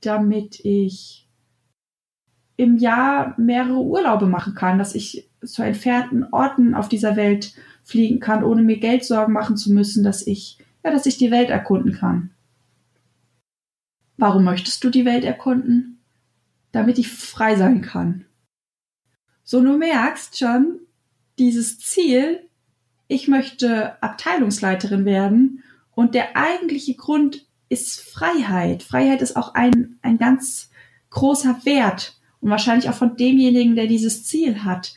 damit 0.00 0.60
ich 0.64 1.28
im 2.56 2.76
Jahr 2.76 3.34
mehrere 3.38 3.80
Urlaube 3.80 4.26
machen 4.26 4.54
kann, 4.54 4.78
dass 4.78 4.94
ich 4.94 5.28
zu 5.44 5.62
entfernten 5.62 6.24
Orten 6.32 6.74
auf 6.74 6.88
dieser 6.88 7.16
Welt 7.16 7.54
fliegen 7.84 8.18
kann, 8.20 8.42
ohne 8.42 8.62
mir 8.62 8.78
Geldsorgen 8.78 9.32
machen 9.32 9.56
zu 9.56 9.72
müssen, 9.72 10.02
dass 10.02 10.26
ich 10.26 10.58
ja, 10.84 10.90
dass 10.90 11.06
ich 11.06 11.18
die 11.18 11.30
Welt 11.30 11.50
erkunden 11.50 11.92
kann. 11.92 12.30
Warum 14.16 14.44
möchtest 14.44 14.82
du 14.82 14.90
die 14.90 15.04
Welt 15.04 15.24
erkunden? 15.24 16.00
Damit 16.72 16.98
ich 16.98 17.08
frei 17.08 17.56
sein 17.56 17.82
kann. 17.82 18.24
So, 19.44 19.62
du 19.62 19.76
merkst 19.76 20.38
schon, 20.38 20.80
dieses 21.38 21.78
Ziel, 21.78 22.40
ich 23.06 23.28
möchte 23.28 24.02
Abteilungsleiterin 24.02 25.04
werden 25.04 25.62
und 25.98 26.14
der 26.14 26.36
eigentliche 26.36 26.94
Grund 26.94 27.44
ist 27.68 28.00
Freiheit. 28.00 28.84
Freiheit 28.84 29.20
ist 29.20 29.34
auch 29.34 29.54
ein, 29.54 29.98
ein 30.00 30.16
ganz 30.16 30.70
großer 31.10 31.64
Wert 31.64 32.20
und 32.38 32.50
wahrscheinlich 32.50 32.88
auch 32.88 32.94
von 32.94 33.16
demjenigen, 33.16 33.74
der 33.74 33.88
dieses 33.88 34.24
Ziel 34.24 34.62
hat. 34.62 34.94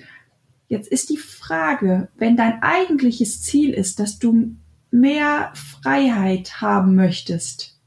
Jetzt 0.68 0.88
ist 0.88 1.10
die 1.10 1.18
Frage, 1.18 2.10
wenn 2.18 2.38
dein 2.38 2.62
eigentliches 2.62 3.42
Ziel 3.42 3.74
ist, 3.74 4.00
dass 4.00 4.20
du 4.20 4.56
mehr 4.92 5.52
Freiheit 5.56 6.62
haben 6.62 6.94
möchtest, 6.94 7.80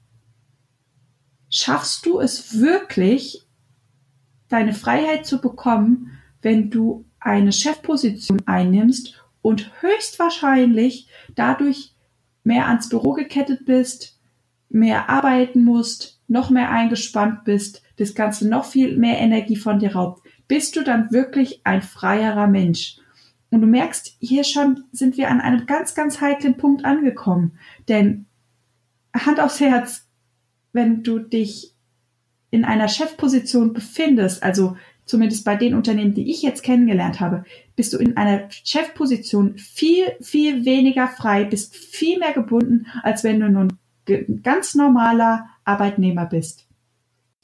schaffst 1.49 2.07
du 2.07 2.19
es 2.19 2.59
wirklich, 2.59 3.47
deine 4.49 4.75
Freiheit 4.75 5.25
zu 5.25 5.41
bekommen, 5.41 6.19
wenn 6.43 6.69
du 6.69 7.05
eine 7.21 7.53
Chefposition 7.53 8.43
einnimmst 8.47 9.25
und 9.41 9.71
höchstwahrscheinlich 9.83 11.07
dadurch 11.37 11.94
mehr 12.45 12.69
ans 12.69 12.89
Büro 12.89 13.13
gekettet 13.13 13.65
bist, 13.65 14.21
mehr 14.69 15.11
arbeiten 15.11 15.65
musst, 15.65 16.21
noch 16.29 16.51
mehr 16.51 16.71
eingespannt 16.71 17.45
bist, 17.45 17.83
das 17.97 18.15
Ganze 18.15 18.49
noch 18.49 18.65
viel 18.65 18.97
mehr 18.97 19.19
Energie 19.19 19.57
von 19.57 19.79
dir 19.79 19.95
raubt, 19.95 20.27
bist 20.47 20.77
du 20.77 20.83
dann 20.83 21.11
wirklich 21.11 21.63
ein 21.65 21.83
freierer 21.83 22.47
Mensch. 22.47 22.99
Und 23.51 23.61
du 23.61 23.67
merkst, 23.67 24.17
hier 24.19 24.45
schon 24.45 24.85
sind 24.93 25.17
wir 25.17 25.31
an 25.31 25.41
einem 25.41 25.67
ganz, 25.67 25.95
ganz 25.95 26.21
heiklen 26.21 26.57
Punkt 26.57 26.85
angekommen. 26.85 27.59
Denn 27.89 28.27
Hand 29.15 29.39
aufs 29.41 29.61
Herz, 29.61 30.09
wenn 30.73 31.03
du 31.03 31.21
dich 31.21 31.73
in 32.51 32.65
einer 32.65 32.89
Chefposition 32.89 33.73
befindest, 33.73 34.43
also 34.43 34.77
zumindest 35.07 35.45
bei 35.45 35.57
den 35.57 35.75
Unternehmen, 35.75 36.15
die 36.15 36.31
ich 36.31 36.43
jetzt 36.43 36.63
kennengelernt 36.63 37.21
habe, 37.21 37.45
bist 37.77 37.93
du 37.93 37.99
in 37.99 38.17
einer 38.17 38.49
Chefposition 38.51 39.59
viel, 39.59 40.05
viel 40.21 40.65
weniger 40.65 41.09
frei, 41.09 41.45
bist 41.45 41.77
viel 41.77 42.19
mehr 42.19 42.33
gebunden, 42.33 42.87
als 43.03 43.25
wenn 43.25 43.41
du 43.41 43.49
nun 43.49 43.79
ganz 44.43 44.75
normaler 44.75 45.49
Arbeitnehmer 45.65 46.27
bist. 46.27 46.67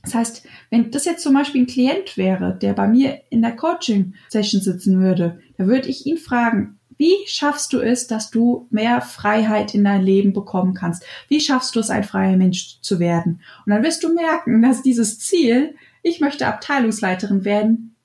Das 0.02 0.14
heißt, 0.14 0.46
wenn 0.70 0.90
das 0.90 1.04
jetzt 1.04 1.22
zum 1.22 1.34
Beispiel 1.34 1.62
ein 1.62 1.66
Klient 1.66 2.16
wäre, 2.16 2.56
der 2.60 2.72
bei 2.72 2.88
mir 2.88 3.20
in 3.28 3.42
der 3.42 3.56
Coaching-Session 3.56 4.62
sitzen 4.62 5.00
würde, 5.00 5.40
da 5.58 5.66
würde 5.66 5.88
ich 5.88 6.06
ihn 6.06 6.16
fragen, 6.16 6.78
wie 6.96 7.16
schaffst 7.26 7.72
du 7.72 7.80
es, 7.80 8.06
dass 8.06 8.30
du 8.30 8.66
mehr 8.70 9.00
Freiheit 9.00 9.74
in 9.74 9.84
dein 9.84 10.02
Leben 10.02 10.34
bekommen 10.34 10.74
kannst? 10.74 11.02
Wie 11.28 11.40
schaffst 11.40 11.74
du 11.74 11.80
es, 11.80 11.88
ein 11.88 12.04
freier 12.04 12.36
Mensch 12.36 12.78
zu 12.82 12.98
werden? 12.98 13.40
Und 13.64 13.72
dann 13.72 13.82
wirst 13.82 14.04
du 14.04 14.12
merken, 14.12 14.60
dass 14.60 14.82
dieses 14.82 15.18
Ziel, 15.18 15.76
ich 16.02 16.20
möchte 16.20 16.46
Abteilungsleiterin 16.46 17.44
werden, 17.44 17.96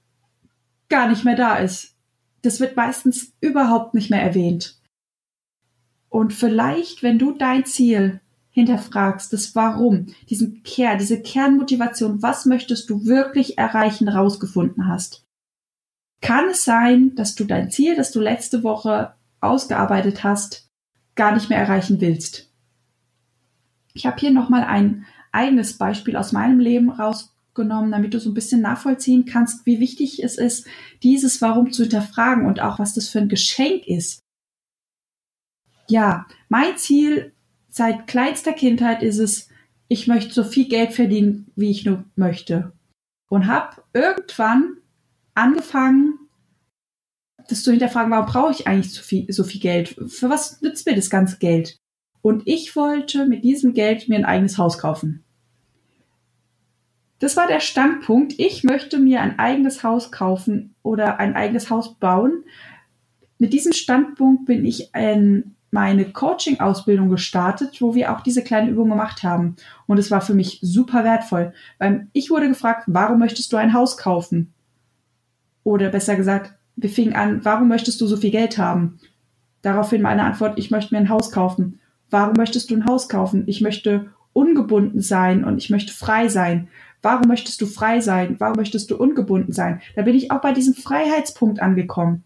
gar 0.90 1.10
nicht 1.10 1.25
mehr 1.25 1.36
da 1.36 1.58
ist. 1.58 1.96
Das 2.42 2.60
wird 2.60 2.75
meistens 2.75 3.34
überhaupt 3.42 3.94
nicht 3.94 4.10
mehr 4.10 4.22
erwähnt. 4.22 4.80
Und 6.10 6.34
vielleicht, 6.34 7.04
wenn 7.04 7.20
du 7.20 7.32
dein 7.32 7.66
Ziel 7.66 8.22
hinterfragst, 8.56 9.34
das 9.34 9.54
Warum, 9.54 10.08
diesen 10.30 10.64
Kern, 10.64 10.98
diese 10.98 11.22
Kernmotivation, 11.22 12.22
was 12.22 12.46
möchtest 12.46 12.90
du 12.90 13.06
wirklich 13.06 13.58
erreichen, 13.58 14.08
rausgefunden 14.08 14.88
hast. 14.88 15.25
Kann 16.22 16.46
es 16.50 16.64
sein, 16.64 17.16
dass 17.16 17.36
du 17.36 17.44
dein 17.44 17.70
Ziel, 17.70 17.98
das 17.98 18.12
du 18.12 18.22
letzte 18.22 18.64
Woche 18.64 19.14
ausgearbeitet 19.42 20.24
hast, 20.24 20.70
gar 21.16 21.34
nicht 21.34 21.50
mehr 21.50 21.60
erreichen 21.60 22.00
willst? 22.00 22.50
Ich 23.94 24.06
habe 24.06 24.18
hier 24.20 24.32
nochmal 24.32 24.64
ein 24.64 25.06
eigenes 25.34 25.78
Beispiel 25.78 26.16
aus 26.16 26.32
meinem 26.32 26.60
Leben 26.60 26.92
rausgenommen, 27.56 27.92
damit 27.92 28.14
du 28.14 28.20
so 28.20 28.30
ein 28.30 28.34
bisschen 28.34 28.62
nachvollziehen 28.62 29.26
kannst, 29.26 29.66
wie 29.66 29.80
wichtig 29.80 30.24
es 30.24 30.38
ist, 30.38 30.68
dieses 31.04 31.42
Warum 31.42 31.72
zu 31.72 31.84
hinterfragen 31.84 32.46
und 32.46 32.60
auch 32.60 32.80
was 32.80 32.94
das 32.94 33.10
für 33.10 33.20
ein 33.20 33.30
Geschenk 33.30 33.88
ist. 33.88 34.20
Ja, 35.88 36.26
mein 36.50 36.78
Ziel 36.78 37.34
seit 37.70 38.08
kleinster 38.08 38.54
Kindheit 38.54 39.04
ist 39.04 39.20
es, 39.20 39.50
ich 39.88 40.08
möchte 40.08 40.34
so 40.34 40.44
viel 40.44 40.68
Geld 40.68 40.94
verdienen, 40.94 41.52
wie 41.56 41.70
ich 41.70 41.86
nur 41.86 42.04
möchte. 42.16 42.74
Und 43.30 43.48
habe 43.48 43.84
irgendwann 43.94 44.78
angefangen, 45.36 46.20
das 47.48 47.62
zu 47.62 47.70
hinterfragen, 47.70 48.12
warum 48.12 48.26
brauche 48.26 48.52
ich 48.52 48.66
eigentlich 48.66 48.94
so 48.94 49.04
viel, 49.04 49.32
so 49.32 49.44
viel 49.44 49.62
Geld? 49.62 49.90
Für 50.08 50.30
was 50.30 50.62
nützt 50.62 50.88
mir 50.88 50.96
das 50.96 51.12
ganze 51.12 51.38
Geld? 51.38 51.78
Und 52.24 52.48
ich 52.48 52.76
wollte 52.76 53.28
mit 53.28 53.44
diesem 53.44 53.76
Geld 53.76 54.10
mir 54.10 54.16
ein 54.16 54.26
eigenes 54.26 54.58
Haus 54.58 54.80
kaufen. 54.80 55.25
Das 57.25 57.36
war 57.36 57.48
der 57.48 57.60
Standpunkt. 57.60 58.36
Ich 58.38 58.63
möchte 58.63 59.00
mir 59.00 59.20
ein 59.20 59.39
eigenes 59.39 59.82
Haus 59.84 60.12
kaufen 60.12 60.75
oder 60.84 61.20
ein 61.20 61.36
eigenes 61.36 61.72
Haus 61.72 61.96
bauen. 61.96 62.44
Mit 63.39 63.51
diesem 63.51 63.74
Standpunkt 63.74 64.46
bin 64.46 64.63
ich 64.63 64.94
in 64.94 65.55
meine 65.72 66.05
Coaching-Ausbildung 66.05 67.10
gestartet, 67.10 67.82
wo 67.82 67.96
wir 67.96 68.13
auch 68.13 68.22
diese 68.22 68.44
kleine 68.44 68.70
Übung 68.70 68.89
gemacht 68.89 69.24
haben. 69.24 69.55
Und 69.88 69.98
es 69.98 70.12
war 70.12 70.22
für 70.22 70.36
mich 70.36 70.60
super 70.62 71.03
wertvoll, 71.03 71.51
weil 71.79 72.05
ich 72.13 72.29
wurde 72.29 72.48
gefragt, 72.48 72.84
warum 72.86 73.17
möchtest 73.17 73.51
du 73.51 73.58
ein 73.58 73.74
Haus 73.74 73.98
kaufen? 73.98 74.53
Oder 75.63 75.89
besser 75.89 76.15
gesagt, 76.15 76.53
wir 76.75 76.91
fingen 76.91 77.15
an, 77.15 77.44
warum 77.44 77.67
möchtest 77.67 78.00
du 78.01 78.05
so 78.05 78.17
viel 78.17 78.29
Geld 78.29 78.60
haben? 78.60 79.00
Daraufhin 79.63 80.03
meine 80.03 80.25
Antwort, 80.25 80.60
ich 80.60 80.70
möchte 80.70 80.94
mir 80.94 81.00
ein 81.00 81.10
Haus 81.10 81.32
kaufen. 81.32 81.79
Warum 82.12 82.36
möchtest 82.36 82.70
du 82.70 82.75
ein 82.75 82.86
Haus 82.86 83.10
kaufen? 83.10 83.46
Ich 83.48 83.62
möchte 83.62 84.12
ungebunden 84.32 85.01
sein 85.01 85.44
und 85.44 85.58
ich 85.58 85.72
möchte 85.72 85.91
frei 85.91 86.27
sein. 86.27 86.67
Warum 87.06 87.28
möchtest 87.28 87.62
du 87.62 87.68
frei 87.68 88.02
sein? 88.02 88.36
Warum 88.40 88.58
möchtest 88.58 88.90
du 88.90 88.98
ungebunden 88.98 89.54
sein? 89.54 89.82
Da 89.96 90.02
bin 90.02 90.16
ich 90.16 90.32
auch 90.32 90.42
bei 90.42 90.54
diesem 90.54 90.74
Freiheitspunkt 90.74 91.62
angekommen. 91.62 92.24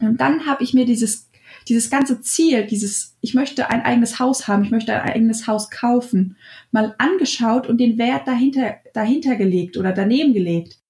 Und 0.00 0.20
dann 0.20 0.46
habe 0.46 0.64
ich 0.64 0.74
mir 0.74 0.84
dieses 0.84 1.30
dieses 1.68 1.90
ganze 1.90 2.20
Ziel, 2.20 2.66
dieses, 2.66 3.16
ich 3.20 3.34
möchte 3.34 3.70
ein 3.70 3.82
eigenes 3.82 4.18
Haus 4.18 4.48
haben, 4.48 4.64
ich 4.64 4.70
möchte 4.70 4.94
ein 4.94 5.08
eigenes 5.08 5.46
Haus 5.46 5.70
kaufen, 5.70 6.36
mal 6.70 6.94
angeschaut 6.98 7.66
und 7.66 7.78
den 7.78 7.98
Wert 7.98 8.26
dahinter, 8.26 8.76
dahinter 8.94 9.36
gelegt 9.36 9.76
oder 9.76 9.92
daneben 9.92 10.32
gelegt. 10.32 10.80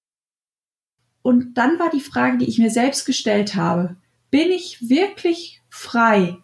Und 1.21 1.55
dann 1.55 1.79
war 1.79 1.89
die 1.89 2.01
Frage, 2.01 2.37
die 2.37 2.49
ich 2.49 2.59
mir 2.59 2.69
selbst 2.69 3.05
gestellt 3.05 3.55
habe, 3.55 3.95
bin 4.31 4.51
ich 4.51 4.89
wirklich 4.89 5.61
frei 5.69 6.37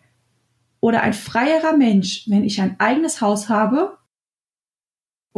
oder 0.80 1.02
ein 1.02 1.14
freierer 1.14 1.76
Mensch, 1.76 2.26
wenn 2.28 2.44
ich 2.44 2.62
ein 2.62 2.80
eigenes 2.80 3.20
Haus 3.20 3.50
habe? 3.50 3.98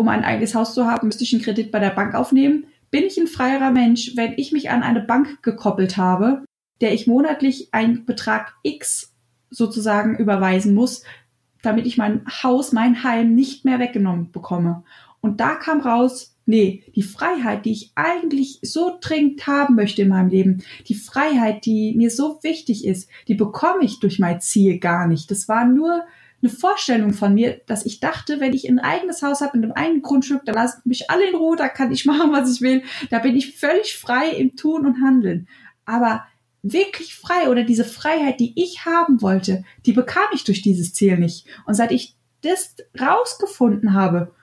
Um 0.01 0.08
ein 0.08 0.24
eigenes 0.24 0.55
Haus 0.55 0.74
zu 0.74 0.88
haben, 0.88 1.05
müsste 1.05 1.24
ich 1.24 1.31
einen 1.31 1.43
Kredit 1.43 1.72
bei 1.72 1.77
der 1.77 1.91
Bank 1.91 2.15
aufnehmen. 2.15 2.65
bin 2.89 3.03
ich 3.03 3.20
ein 3.20 3.27
freierer 3.27 3.70
Mensch, 3.70 4.13
wenn 4.15 4.34
ich 4.36 4.51
mich 4.51 4.72
an 4.72 4.81
eine 4.81 5.01
Bank 5.01 5.43
gekoppelt 5.43 5.96
habe, 5.96 6.43
der 6.81 6.91
ich 6.91 7.05
monatlich 7.05 7.72
einen 7.72 8.03
Betrag 8.08 8.55
X 8.63 9.13
sozusagen 9.51 10.17
überweisen 10.17 10.74
muss, 10.74 11.03
damit 11.62 11.86
ich 11.86 12.00
mein 12.00 12.25
Haus, 12.25 12.72
mein 12.72 13.03
Heim 13.03 13.36
nicht 13.36 13.63
mehr 13.63 13.77
weggenommen 13.77 14.31
bekomme. 14.31 14.84
Und 15.20 15.39
da 15.39 15.53
kam 15.53 15.81
raus, 15.81 16.36
nee, 16.48 16.84
die 16.96 17.03
Freiheit, 17.03 17.65
die 17.65 17.74
ich 17.74 17.91
eigentlich 17.93 18.58
so 18.63 18.98
dringend 19.00 19.46
haben 19.46 19.75
möchte 19.75 20.01
in 20.01 20.10
meinem 20.10 20.29
Leben, 20.29 20.63
die 20.88 20.96
Freiheit, 20.96 21.63
die 21.63 21.93
mir 21.96 22.10
so 22.10 22.39
wichtig 22.41 22.86
ist, 22.86 23.08
die 23.27 23.36
bekomme 23.36 23.84
ich 23.84 24.00
durch 24.00 24.17
mein 24.17 24.41
Ziel 24.41 24.79
gar 24.79 25.05
nicht. 25.05 25.29
Das 25.29 25.48
war 25.48 25.63
nur 25.63 26.05
eine 26.41 26.51
Vorstellung 26.51 27.13
von 27.13 27.33
mir, 27.33 27.62
dass 27.67 27.86
ich 27.86 28.00
dachte, 28.00 28.39
wenn 28.39 28.53
ich 28.53 28.67
ein 28.67 28.79
eigenes 28.79 29.21
Haus 29.21 29.41
habe 29.41 29.57
mit 29.57 29.65
einem 29.65 29.74
eigenen 29.74 30.01
Grundstück, 30.01 30.45
da 30.45 30.53
lassen 30.53 30.81
mich 30.86 31.10
alle 31.10 31.29
in 31.29 31.36
Ruhe, 31.36 31.55
da 31.55 31.69
kann 31.69 31.91
ich 31.91 32.05
machen, 32.05 32.31
was 32.31 32.53
ich 32.53 32.62
will, 32.62 32.83
da 33.10 33.19
bin 33.19 33.36
ich 33.36 33.57
völlig 33.57 33.95
frei 33.95 34.29
im 34.29 34.55
Tun 34.55 34.86
und 34.86 35.01
Handeln. 35.01 35.48
Aber 35.86 36.25
wirklich 36.63 37.15
frei 37.15 37.50
oder 37.50 37.63
diese 37.63 37.86
Freiheit, 37.86 38.39
die 38.39 38.53
ich 38.55 38.86
haben 38.86 39.21
wollte, 39.21 39.63
die 39.86 39.93
bekam 39.93 40.29
ich 40.33 40.43
durch 40.43 40.62
dieses 40.62 40.93
Ziel 40.93 41.17
nicht. 41.17 41.48
Und 41.65 41.74
seit 41.74 41.91
ich 41.91 42.15
das 42.41 42.75
rausgefunden 43.00 43.93
habe, 43.93 44.33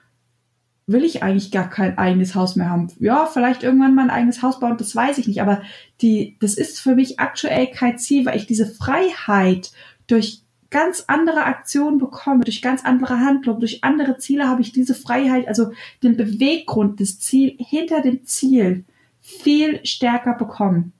will 0.87 1.03
ich 1.03 1.21
eigentlich 1.21 1.51
gar 1.51 1.69
kein 1.69 1.97
eigenes 1.99 2.33
Haus 2.33 2.55
mehr 2.55 2.69
haben. 2.69 2.91
Ja, 2.99 3.27
vielleicht 3.27 3.61
irgendwann 3.61 3.93
mal 3.93 4.03
ein 4.03 4.09
eigenes 4.09 4.41
Haus 4.41 4.59
bauen, 4.59 4.77
das 4.77 4.95
weiß 4.95 5.19
ich 5.19 5.27
nicht. 5.27 5.41
Aber 5.41 5.61
die, 6.01 6.35
das 6.39 6.55
ist 6.55 6.79
für 6.79 6.95
mich 6.95 7.19
aktuell 7.19 7.67
kein 7.67 7.99
Ziel, 7.99 8.25
weil 8.25 8.37
ich 8.37 8.47
diese 8.47 8.65
Freiheit 8.65 9.71
durch 10.07 10.41
ganz 10.69 11.05
andere 11.07 11.45
Aktionen 11.45 11.97
bekomme, 11.97 12.43
durch 12.43 12.61
ganz 12.61 12.85
andere 12.85 13.19
Handlungen, 13.19 13.59
durch 13.59 13.83
andere 13.83 14.17
Ziele 14.17 14.47
habe 14.47 14.61
ich 14.61 14.71
diese 14.71 14.95
Freiheit, 14.95 15.47
also 15.47 15.71
den 16.03 16.15
Beweggrund, 16.15 16.99
das 16.99 17.19
Ziel 17.19 17.55
hinter 17.59 18.01
dem 18.01 18.25
Ziel 18.25 18.85
viel 19.19 19.85
stärker 19.85 20.33
bekommen 20.33 20.93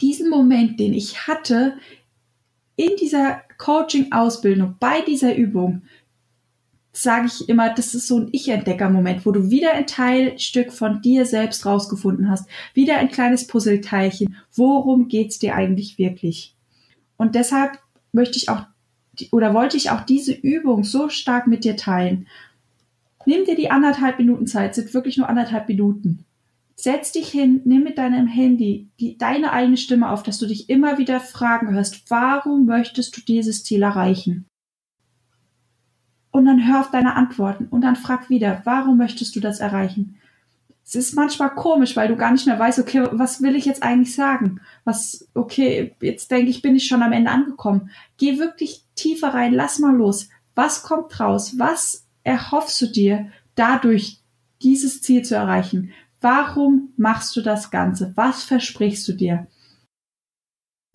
diesen 0.00 0.30
Moment, 0.30 0.80
den 0.80 0.94
ich 0.94 1.26
hatte 1.26 1.76
in 2.76 2.96
dieser 3.00 3.42
Coaching-Ausbildung, 3.58 4.76
bei 4.78 5.00
dieser 5.00 5.34
Übung, 5.34 5.82
sage 6.92 7.26
ich 7.26 7.48
immer, 7.48 7.72
das 7.72 7.94
ist 7.94 8.06
so 8.06 8.18
ein 8.18 8.28
Ich-Entdecker-Moment, 8.32 9.26
wo 9.26 9.32
du 9.32 9.50
wieder 9.50 9.72
ein 9.72 9.86
Teilstück 9.86 10.72
von 10.72 11.02
dir 11.02 11.26
selbst 11.26 11.66
rausgefunden 11.66 12.30
hast, 12.30 12.48
wieder 12.74 12.98
ein 12.98 13.10
kleines 13.10 13.46
Puzzleteilchen. 13.46 14.36
Worum 14.54 15.08
geht's 15.08 15.38
dir 15.38 15.54
eigentlich 15.54 15.98
wirklich? 15.98 16.56
Und 17.18 17.34
deshalb 17.34 17.78
möchte 18.12 18.38
ich 18.38 18.48
auch 18.48 18.64
oder 19.32 19.52
wollte 19.52 19.76
ich 19.76 19.90
auch 19.90 20.02
diese 20.02 20.32
Übung 20.32 20.84
so 20.84 21.08
stark 21.08 21.48
mit 21.48 21.64
dir 21.64 21.76
teilen. 21.76 22.28
Nimm 23.26 23.44
dir 23.44 23.56
die 23.56 23.70
anderthalb 23.70 24.18
Minuten 24.18 24.46
Zeit, 24.46 24.76
sind 24.76 24.94
wirklich 24.94 25.18
nur 25.18 25.28
anderthalb 25.28 25.68
Minuten. 25.68 26.24
Setz 26.76 27.10
dich 27.10 27.28
hin, 27.28 27.60
nimm 27.64 27.82
mit 27.82 27.98
deinem 27.98 28.28
Handy 28.28 28.88
die, 29.00 29.18
deine 29.18 29.52
eigene 29.52 29.76
Stimme 29.76 30.10
auf, 30.10 30.22
dass 30.22 30.38
du 30.38 30.46
dich 30.46 30.70
immer 30.70 30.96
wieder 30.98 31.18
fragen 31.18 31.72
hörst, 31.72 32.08
warum 32.08 32.66
möchtest 32.66 33.16
du 33.16 33.20
dieses 33.20 33.64
Ziel 33.64 33.82
erreichen? 33.82 34.46
Und 36.30 36.44
dann 36.44 36.68
hör 36.68 36.80
auf 36.80 36.92
deine 36.92 37.16
Antworten 37.16 37.66
und 37.66 37.80
dann 37.80 37.96
frag 37.96 38.30
wieder, 38.30 38.62
warum 38.64 38.96
möchtest 38.96 39.34
du 39.34 39.40
das 39.40 39.58
erreichen? 39.58 40.20
Es 40.88 40.94
ist 40.94 41.14
manchmal 41.14 41.54
komisch, 41.54 41.96
weil 41.96 42.08
du 42.08 42.16
gar 42.16 42.32
nicht 42.32 42.46
mehr 42.46 42.58
weißt, 42.58 42.78
okay, 42.78 43.06
was 43.12 43.42
will 43.42 43.56
ich 43.56 43.66
jetzt 43.66 43.82
eigentlich 43.82 44.14
sagen? 44.14 44.62
Was, 44.84 45.28
okay, 45.34 45.94
jetzt 46.00 46.30
denke 46.30 46.50
ich, 46.50 46.62
bin 46.62 46.76
ich 46.76 46.86
schon 46.86 47.02
am 47.02 47.12
Ende 47.12 47.30
angekommen. 47.30 47.90
Geh 48.16 48.38
wirklich 48.38 48.86
tiefer 48.94 49.34
rein, 49.34 49.52
lass 49.52 49.78
mal 49.80 49.94
los. 49.94 50.30
Was 50.54 50.82
kommt 50.82 51.20
raus? 51.20 51.58
Was 51.58 52.06
erhoffst 52.24 52.80
du 52.80 52.86
dir 52.86 53.30
dadurch, 53.54 54.22
dieses 54.62 55.02
Ziel 55.02 55.22
zu 55.22 55.34
erreichen? 55.34 55.92
Warum 56.22 56.94
machst 56.96 57.36
du 57.36 57.42
das 57.42 57.70
Ganze? 57.70 58.14
Was 58.14 58.44
versprichst 58.44 59.06
du 59.08 59.12
dir? 59.12 59.46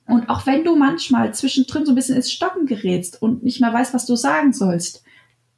Und 0.07 0.27
auch 0.27 0.47
wenn 0.47 0.63
du 0.63 0.75
manchmal 0.75 1.35
zwischendrin 1.35 1.85
so 1.85 1.91
ein 1.91 1.95
bisschen 1.95 2.15
ins 2.15 2.31
Stocken 2.31 2.65
gerätst 2.65 3.21
und 3.21 3.43
nicht 3.43 3.61
mehr 3.61 3.71
weißt, 3.71 3.93
was 3.93 4.07
du 4.07 4.15
sagen 4.15 4.53
sollst, 4.53 5.03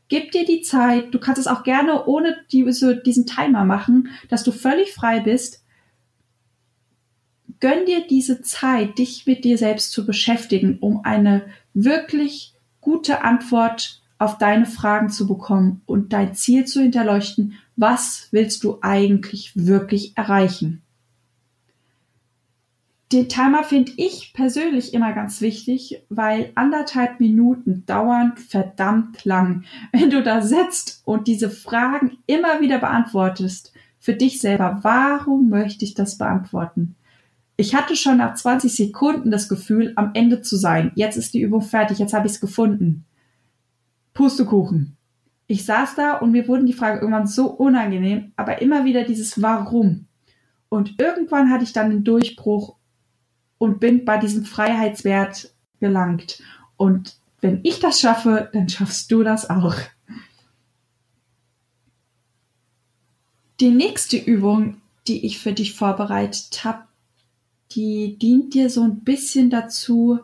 gib 0.08 0.32
dir 0.32 0.46
die 0.46 0.62
Zeit. 0.62 1.14
Du 1.14 1.20
kannst 1.20 1.40
es 1.40 1.48
auch 1.48 1.64
gerne 1.64 2.06
ohne 2.06 2.38
die, 2.52 2.72
so 2.72 2.94
diesen 2.94 3.26
Timer 3.26 3.66
machen, 3.66 4.10
dass 4.30 4.44
du 4.44 4.52
völlig 4.52 4.94
frei 4.94 5.20
bist. 5.20 5.64
Gönn 7.60 7.86
dir 7.86 8.06
diese 8.08 8.42
Zeit, 8.42 8.98
dich 8.98 9.26
mit 9.26 9.44
dir 9.44 9.58
selbst 9.58 9.92
zu 9.92 10.06
beschäftigen, 10.06 10.78
um 10.80 11.02
eine 11.04 11.46
wirklich 11.74 12.54
gute 12.82 13.24
Antwort 13.24 14.02
auf 14.18 14.38
deine 14.38 14.66
Fragen 14.66 15.10
zu 15.10 15.28
bekommen 15.28 15.82
und 15.86 16.14
dein 16.14 16.36
Ziel 16.36 16.66
zu 16.66 16.82
hinterleuchten, 16.82 17.54
was 17.76 18.30
willst 18.32 18.64
du 18.64 18.78
eigentlich 18.82 19.52
wirklich 19.56 20.16
erreichen? 20.16 20.85
Den 23.12 23.30
Timer 23.30 23.64
finde 23.64 23.92
ich 23.98 24.34
persönlich 24.34 24.94
immer 24.94 25.14
ganz 25.14 25.40
wichtig, 25.40 26.04
weil 26.10 26.52
anderthalb 26.56 27.20
Minuten 27.20 27.86
dauern 27.86 28.36
verdammt 28.36 29.26
lang. 29.26 29.64
Wenn 29.92 30.10
du 30.10 30.24
da 30.24 30.42
sitzt 30.42 31.04
und 31.06 31.28
diese 31.28 31.50
Fragen 31.50 32.18
immer 32.26 32.62
wieder 32.62 32.80
beantwortest, 32.80 33.74
für 34.00 34.14
dich 34.14 34.40
selber, 34.40 34.80
warum 34.82 35.50
möchte 35.50 35.86
ich 35.86 35.94
das 35.94 36.18
beantworten? 36.18 36.96
Ich 37.58 37.74
hatte 37.74 37.96
schon 37.96 38.18
nach 38.18 38.36
20 38.36 38.76
Sekunden 38.76 39.32
das 39.32 39.50
Gefühl, 39.50 39.94
am 39.96 40.12
Ende 40.14 40.42
zu 40.42 40.58
sein. 40.58 40.92
Jetzt 40.96 41.16
ist 41.16 41.34
die 41.34 41.42
Übung 41.42 41.62
fertig, 41.62 42.00
jetzt 42.00 42.14
habe 42.14 42.28
ich 42.28 42.34
es 42.34 42.42
gefunden. 42.42 43.06
Pustekuchen. 44.14 44.98
Ich 45.48 45.66
saß 45.66 45.96
da 45.96 46.18
und 46.18 46.32
mir 46.32 46.48
wurden 46.48 46.66
die 46.66 46.74
Fragen 46.74 47.00
irgendwann 47.00 47.28
so 47.28 47.48
unangenehm, 47.48 48.32
aber 48.36 48.62
immer 48.62 48.84
wieder 48.84 49.04
dieses 49.04 49.42
Warum. 49.42 50.08
Und 50.70 51.00
irgendwann 51.00 51.52
hatte 51.52 51.64
ich 51.64 51.74
dann 51.74 51.92
den 51.92 52.04
Durchbruch 52.04 52.76
und 53.58 53.80
bin 53.80 54.06
bei 54.06 54.18
diesem 54.18 54.46
Freiheitswert 54.46 55.52
gelangt. 55.80 56.42
Und 56.78 57.16
wenn 57.42 57.60
ich 57.64 57.80
das 57.80 58.00
schaffe, 58.00 58.50
dann 58.54 58.70
schaffst 58.70 59.12
du 59.12 59.24
das 59.24 59.50
auch. 59.50 59.76
Die 63.60 63.70
nächste 63.70 64.18
Übung, 64.18 64.82
die 65.08 65.26
ich 65.26 65.40
für 65.40 65.54
dich 65.54 65.74
vorbereitet 65.74 66.66
habe, 66.66 66.84
die 67.72 68.18
dient 68.18 68.54
dir 68.54 68.70
so 68.70 68.84
ein 68.84 69.02
bisschen 69.02 69.50
dazu, 69.50 70.20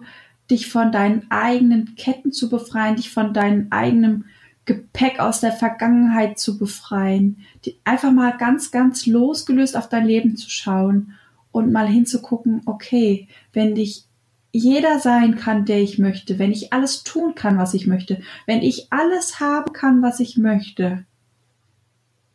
dich 0.50 0.68
von 0.68 0.92
deinen 0.92 1.30
eigenen 1.30 1.96
Ketten 1.96 2.32
zu 2.32 2.50
befreien, 2.50 2.98
dich 2.98 3.10
von 3.10 3.34
deinem 3.34 3.68
eigenen 3.70 4.26
Gepäck 4.66 5.20
aus 5.20 5.40
der 5.40 5.54
Vergangenheit 5.54 6.40
zu 6.40 6.58
befreien, 6.58 7.38
die, 7.66 7.80
einfach 7.84 8.12
mal 8.12 8.38
ganz, 8.38 8.72
ganz 8.72 9.06
losgelöst 9.06 9.78
auf 9.78 9.90
dein 9.90 10.06
Leben 10.06 10.36
zu 10.36 10.50
schauen 10.50 11.14
und 11.52 11.72
mal 11.72 11.88
hinzugucken, 11.88 12.62
okay, 12.66 13.28
wenn 13.54 13.76
dich 13.76 14.06
jeder 14.52 15.00
sein 15.00 15.36
kann, 15.36 15.66
der 15.66 15.82
ich 15.82 15.98
möchte, 15.98 16.38
wenn 16.38 16.52
ich 16.52 16.74
alles 16.74 17.04
tun 17.04 17.36
kann, 17.36 17.58
was 17.58 17.74
ich 17.74 17.88
möchte, 17.88 18.22
wenn 18.46 18.62
ich 18.62 18.92
alles 18.92 19.40
haben 19.40 19.72
kann, 19.74 20.02
was 20.02 20.20
ich 20.20 20.38
möchte, 20.38 21.06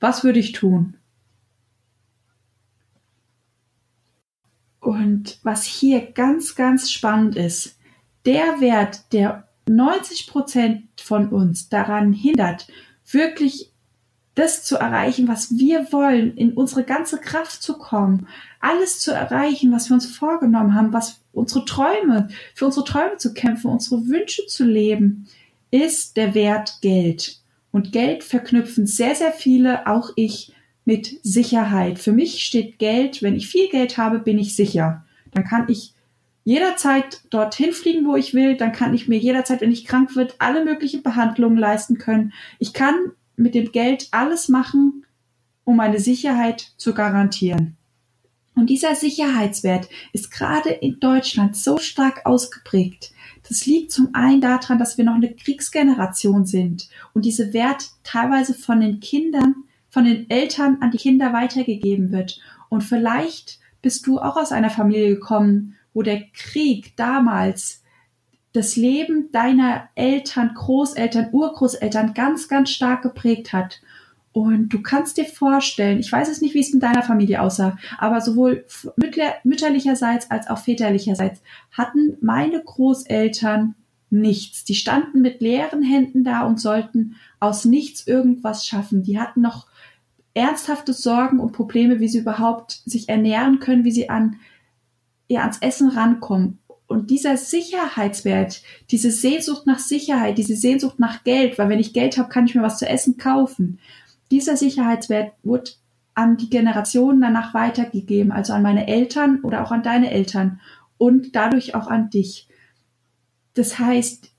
was 0.01 0.25
würde 0.25 0.39
ich 0.39 0.53
tun? 0.53 0.97
Und 4.81 5.41
was 5.43 5.65
hier 5.65 6.13
ganz, 6.13 6.55
ganz 6.55 6.91
spannend 6.91 7.37
ist, 7.37 7.77
der 8.25 8.61
Wert, 8.61 9.13
der 9.13 9.49
90 9.69 10.29
Prozent 10.29 10.85
von 11.01 11.29
uns 11.29 11.69
daran 11.69 12.13
hindert, 12.13 12.69
wirklich 13.11 13.73
das 14.37 14.63
zu 14.63 14.77
erreichen, 14.77 15.29
was 15.29 15.57
wir 15.59 15.93
wollen, 15.93 16.37
in 16.37 16.53
unsere 16.53 16.85
ganze 16.85 17.19
Kraft 17.19 17.63
zu 17.63 17.79
kommen, 17.79 18.29
alles 18.61 19.01
zu 19.01 19.11
erreichen, 19.11 19.73
was 19.73 19.89
wir 19.89 19.95
uns 19.95 20.07
vorgenommen 20.07 20.75
haben, 20.75 20.93
was 20.93 21.21
unsere 21.33 21.65
Träume, 21.65 22.29
für 22.55 22.67
unsere 22.67 22.85
Träume 22.85 23.17
zu 23.17 23.33
kämpfen, 23.35 23.71
unsere 23.71 24.07
Wünsche 24.07 24.47
zu 24.47 24.65
leben, 24.65 25.27
ist 25.71 26.17
der 26.17 26.35
Wert 26.35 26.79
Geld. 26.83 27.41
Und 27.73 27.93
Geld 27.93 28.25
verknüpfen 28.25 28.87
sehr, 28.87 29.15
sehr 29.15 29.33
viele, 29.33 29.87
auch 29.87 30.11
ich, 30.17 30.53
mit 30.85 31.19
Sicherheit. 31.23 31.99
Für 31.99 32.13
mich 32.13 32.45
steht 32.45 32.79
Geld, 32.79 33.23
wenn 33.23 33.35
ich 33.35 33.49
viel 33.49 33.69
Geld 33.71 33.99
habe, 33.99 34.19
bin 34.19 34.39
ich 34.39 34.55
sicher. 34.55 35.05
Dann 35.33 35.45
kann 35.45 35.67
ich 35.69 35.95
jederzeit 36.45 37.23
dorthin 37.31 37.73
fliegen, 37.73 38.07
wo 38.07 38.17
ich 38.17 38.35
will. 38.35 38.57
Dann 38.57 38.73
kann 38.73 38.95
ich 38.95 39.09
mir 39.09 39.19
jederzeit, 39.19 39.63
wenn 39.63 39.73
ich 39.73 39.85
krank 39.85 40.15
wird, 40.15 40.37
alle 40.39 40.65
möglichen 40.65 41.03
Behandlungen 41.03 41.59
leisten 41.59 41.99
können. 41.99 42.33
Ich 42.61 42.73
kann 42.73 43.13
mit 43.37 43.55
dem 43.55 43.73
Geld 43.73 44.09
alles 44.11 44.49
machen, 44.49 45.05
um 45.65 45.77
meine 45.77 46.01
Sicherheit 46.01 46.73
zu 46.77 46.95
garantieren. 46.95 47.77
Und 48.55 48.71
dieser 48.71 48.95
Sicherheitswert 48.95 49.89
ist 50.13 50.31
gerade 50.31 50.71
in 50.71 50.99
Deutschland 50.99 51.57
so 51.57 51.77
stark 51.77 52.25
ausgeprägt. 52.25 53.13
Das 53.47 53.67
liegt 53.67 53.93
zum 53.93 54.15
einen 54.15 54.41
daran, 54.41 54.79
dass 54.79 54.97
wir 54.97 55.05
noch 55.05 55.15
eine 55.15 55.35
Kriegsgeneration 55.35 56.47
sind 56.47 56.89
und 57.13 57.25
diese 57.27 57.53
Wert 57.53 57.91
teilweise 58.03 58.55
von 58.55 58.81
den 58.81 59.01
Kindern, 59.01 59.55
von 59.91 60.05
den 60.05 60.29
Eltern 60.31 60.79
an 60.81 60.91
die 60.91 60.99
Kinder 60.99 61.33
weitergegeben 61.33 62.13
wird. 62.13 62.41
Und 62.71 62.83
vielleicht 62.83 63.61
bist 63.83 64.07
du 64.07 64.19
auch 64.19 64.37
aus 64.37 64.53
einer 64.53 64.71
Familie 64.71 65.11
gekommen, 65.11 65.77
wo 65.93 66.03
der 66.03 66.23
Krieg 66.33 66.97
damals 66.97 67.83
das 68.57 68.75
Leben 68.75 69.31
deiner 69.33 69.89
Eltern, 69.95 70.53
Großeltern, 70.55 71.29
Urgroßeltern 71.31 72.15
ganz, 72.15 72.49
ganz 72.49 72.71
stark 72.71 73.03
geprägt 73.03 73.53
hat. 73.53 73.83
Und 74.33 74.71
du 74.71 74.83
kannst 74.83 75.19
dir 75.19 75.27
vorstellen, 75.27 75.99
ich 75.99 76.11
weiß 76.11 76.29
es 76.29 76.41
nicht, 76.41 76.55
wie 76.55 76.61
es 76.61 76.73
in 76.73 76.81
deiner 76.81 77.03
Familie 77.03 77.43
aussah, 77.43 77.77
aber 77.99 78.21
sowohl 78.21 78.65
mütterlicherseits 79.45 80.31
als 80.31 80.49
auch 80.49 80.59
väterlicherseits 80.59 81.43
hatten 81.71 82.17
meine 82.21 82.63
Großeltern 82.63 83.75
nichts. 84.11 84.65
Die 84.65 84.75
standen 84.75 85.21
mit 85.21 85.41
leeren 85.41 85.83
Händen 85.83 86.25
da 86.25 86.43
und 86.43 86.61
sollten 86.61 87.17
aus 87.41 87.65
nichts 87.65 88.07
irgendwas 88.07 88.67
schaffen. 88.67 89.03
Die 89.03 89.19
hatten 89.19 89.43
noch 89.43 89.67
ernsthafte 90.35 90.93
Sorgen 90.93 91.41
und 91.41 91.53
Probleme, 91.53 92.01
wie 92.01 92.09
sie 92.09 92.19
überhaupt 92.19 92.83
sich 92.85 93.09
ernähren 93.09 93.59
können, 93.59 93.85
wie 93.85 93.93
sie 93.93 94.09
an, 94.09 94.37
ja, 95.29 95.43
ans 95.43 95.59
Essen 95.59 95.89
rankommen. 95.89 96.59
Und 96.87 97.11
dieser 97.11 97.37
Sicherheitswert, 97.37 98.63
diese 98.91 99.11
Sehnsucht 99.11 99.67
nach 99.67 99.81
Sicherheit, 99.81 100.39
diese 100.39 100.57
Sehnsucht 100.57 100.99
nach 101.01 101.25
Geld, 101.25 101.59
weil 101.59 101.69
wenn 101.69 101.81
ich 101.81 101.93
Geld 101.93 102.17
habe, 102.17 102.29
kann 102.29 102.47
ich 102.47 102.55
mir 102.55 102.63
was 102.63 102.79
zu 102.79 102.89
essen 102.89 103.17
kaufen. 103.17 103.79
Dieser 104.31 104.57
Sicherheitswert 104.57 105.33
wurde 105.43 105.73
an 106.15 106.37
die 106.37 106.49
Generationen 106.49 107.21
danach 107.21 107.55
weitergegeben, 107.55 108.33
also 108.33 108.53
an 108.53 108.63
meine 108.63 108.87
Eltern 108.87 109.41
oder 109.43 109.65
auch 109.65 109.73
an 109.73 109.83
deine 109.83 110.11
Eltern 110.11 110.61
und 110.97 111.35
dadurch 111.35 111.75
auch 111.75 111.89
an 111.89 112.09
dich. 112.11 112.49
Das 113.55 113.79
heißt, 113.79 114.31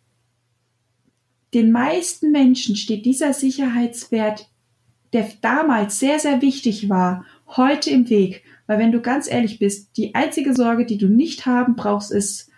den 1.54 1.72
meisten 1.72 2.32
Menschen 2.32 2.76
steht 2.76 3.06
dieser 3.06 3.34
Sicherheitswert, 3.34 4.50
der 5.14 5.30
damals 5.42 6.00
sehr, 6.00 6.20
sehr 6.20 6.42
wichtig 6.42 6.90
war, 6.90 7.26
heute 7.48 7.90
im 7.90 8.10
Weg. 8.10 8.44
Weil 8.68 8.80
wenn 8.80 8.92
du 8.92 9.02
ganz 9.02 9.32
ehrlich 9.32 9.60
bist, 9.60 9.98
die 9.98 10.14
einzige 10.14 10.54
Sorge, 10.54 10.86
die 10.86 10.98
du 10.98 11.08
nicht 11.08 11.46
haben 11.46 11.76
brauchst, 11.76 12.12
ist, 12.12 12.50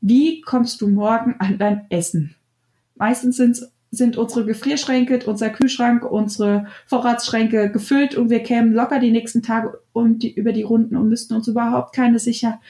wie 0.00 0.40
kommst 0.40 0.80
du 0.80 0.88
morgen 0.88 1.36
an 1.38 1.58
dein 1.58 1.86
Essen? 1.90 2.34
Meistens 2.96 3.36
sind, 3.36 3.60
sind 3.90 4.16
unsere 4.16 4.44
Gefrierschränke, 4.44 5.20
unser 5.26 5.50
Kühlschrank, 5.50 6.04
unsere 6.04 6.66
Vorratsschränke 6.86 7.70
gefüllt 7.70 8.14
und 8.16 8.30
wir 8.30 8.42
kämen 8.42 8.72
locker 8.72 8.98
die 8.98 9.10
nächsten 9.10 9.42
Tage 9.42 9.78
um 9.92 10.18
die, 10.18 10.34
über 10.34 10.52
die 10.52 10.62
Runden 10.62 10.96
und 10.96 11.08
müssten 11.08 11.34
uns 11.34 11.48
überhaupt 11.48 11.94
keine 11.94 12.18
sicher, 12.18 12.60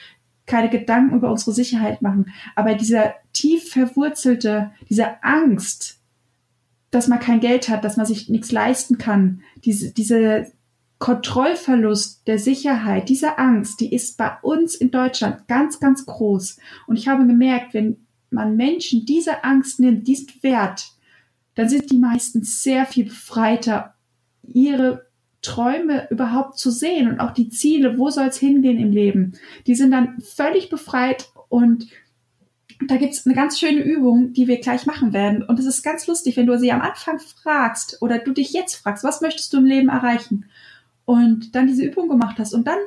keine 0.45 0.69
Gedanken 0.69 1.15
über 1.15 1.31
unsere 1.31 1.53
Sicherheit 1.53 2.01
machen. 2.01 2.31
Aber 2.55 2.75
dieser 2.75 3.13
tief 3.33 3.69
verwurzelte, 3.69 4.71
diese 4.89 5.23
Angst, 5.23 5.99
dass 6.91 7.07
man 7.07 7.19
kein 7.19 7.39
Geld 7.39 7.69
hat, 7.69 7.83
dass 7.83 7.97
man 7.97 8.05
sich 8.05 8.29
nichts 8.29 8.51
leisten 8.51 8.97
kann, 8.97 9.41
diese, 9.63 9.93
diese 9.93 10.51
Kontrollverlust 10.99 12.27
der 12.27 12.37
Sicherheit, 12.37 13.07
diese 13.07 13.37
Angst, 13.37 13.79
die 13.79 13.93
ist 13.93 14.17
bei 14.17 14.31
uns 14.41 14.75
in 14.75 14.91
Deutschland 14.91 15.47
ganz, 15.47 15.79
ganz 15.79 16.05
groß. 16.05 16.57
Und 16.87 16.97
ich 16.97 17.07
habe 17.07 17.25
gemerkt, 17.25 17.73
wenn 17.73 18.05
man 18.29 18.57
Menschen 18.57 19.05
diese 19.05 19.43
Angst 19.43 19.79
nimmt, 19.79 20.07
diesen 20.07 20.31
Wert, 20.41 20.91
dann 21.55 21.69
sind 21.69 21.89
die 21.89 21.97
meisten 21.97 22.43
sehr 22.43 22.85
viel 22.85 23.05
befreiter, 23.05 23.95
ihre 24.43 25.07
Träume 25.41 26.07
überhaupt 26.09 26.57
zu 26.57 26.69
sehen 26.69 27.09
und 27.09 27.21
auch 27.21 27.31
die 27.31 27.49
Ziele, 27.49 27.97
wo 27.97 28.09
soll 28.09 28.27
es 28.27 28.37
hingehen 28.37 28.77
im 28.77 28.91
Leben. 28.91 29.33
Die 29.67 29.75
sind 29.75 29.91
dann 29.91 30.19
völlig 30.19 30.69
befreit 30.69 31.29
und 31.47 31.87
da 32.87 32.97
gibt's 32.97 33.25
eine 33.25 33.35
ganz 33.35 33.59
schöne 33.59 33.81
Übung, 33.81 34.33
die 34.33 34.47
wir 34.47 34.59
gleich 34.59 34.85
machen 34.85 35.13
werden. 35.13 35.43
Und 35.43 35.59
es 35.59 35.65
ist 35.65 35.83
ganz 35.83 36.07
lustig, 36.07 36.37
wenn 36.37 36.45
du 36.45 36.57
sie 36.57 36.71
am 36.71 36.81
Anfang 36.81 37.19
fragst 37.19 38.01
oder 38.01 38.19
du 38.19 38.31
dich 38.31 38.51
jetzt 38.51 38.75
fragst, 38.75 39.03
was 39.03 39.21
möchtest 39.21 39.53
du 39.53 39.57
im 39.57 39.65
Leben 39.65 39.89
erreichen? 39.89 40.45
Und 41.09 41.55
dann 41.55 41.65
diese 41.65 41.83
Übung 41.83 42.07
gemacht 42.07 42.37
hast 42.37 42.53
und 42.53 42.67
dann 42.67 42.77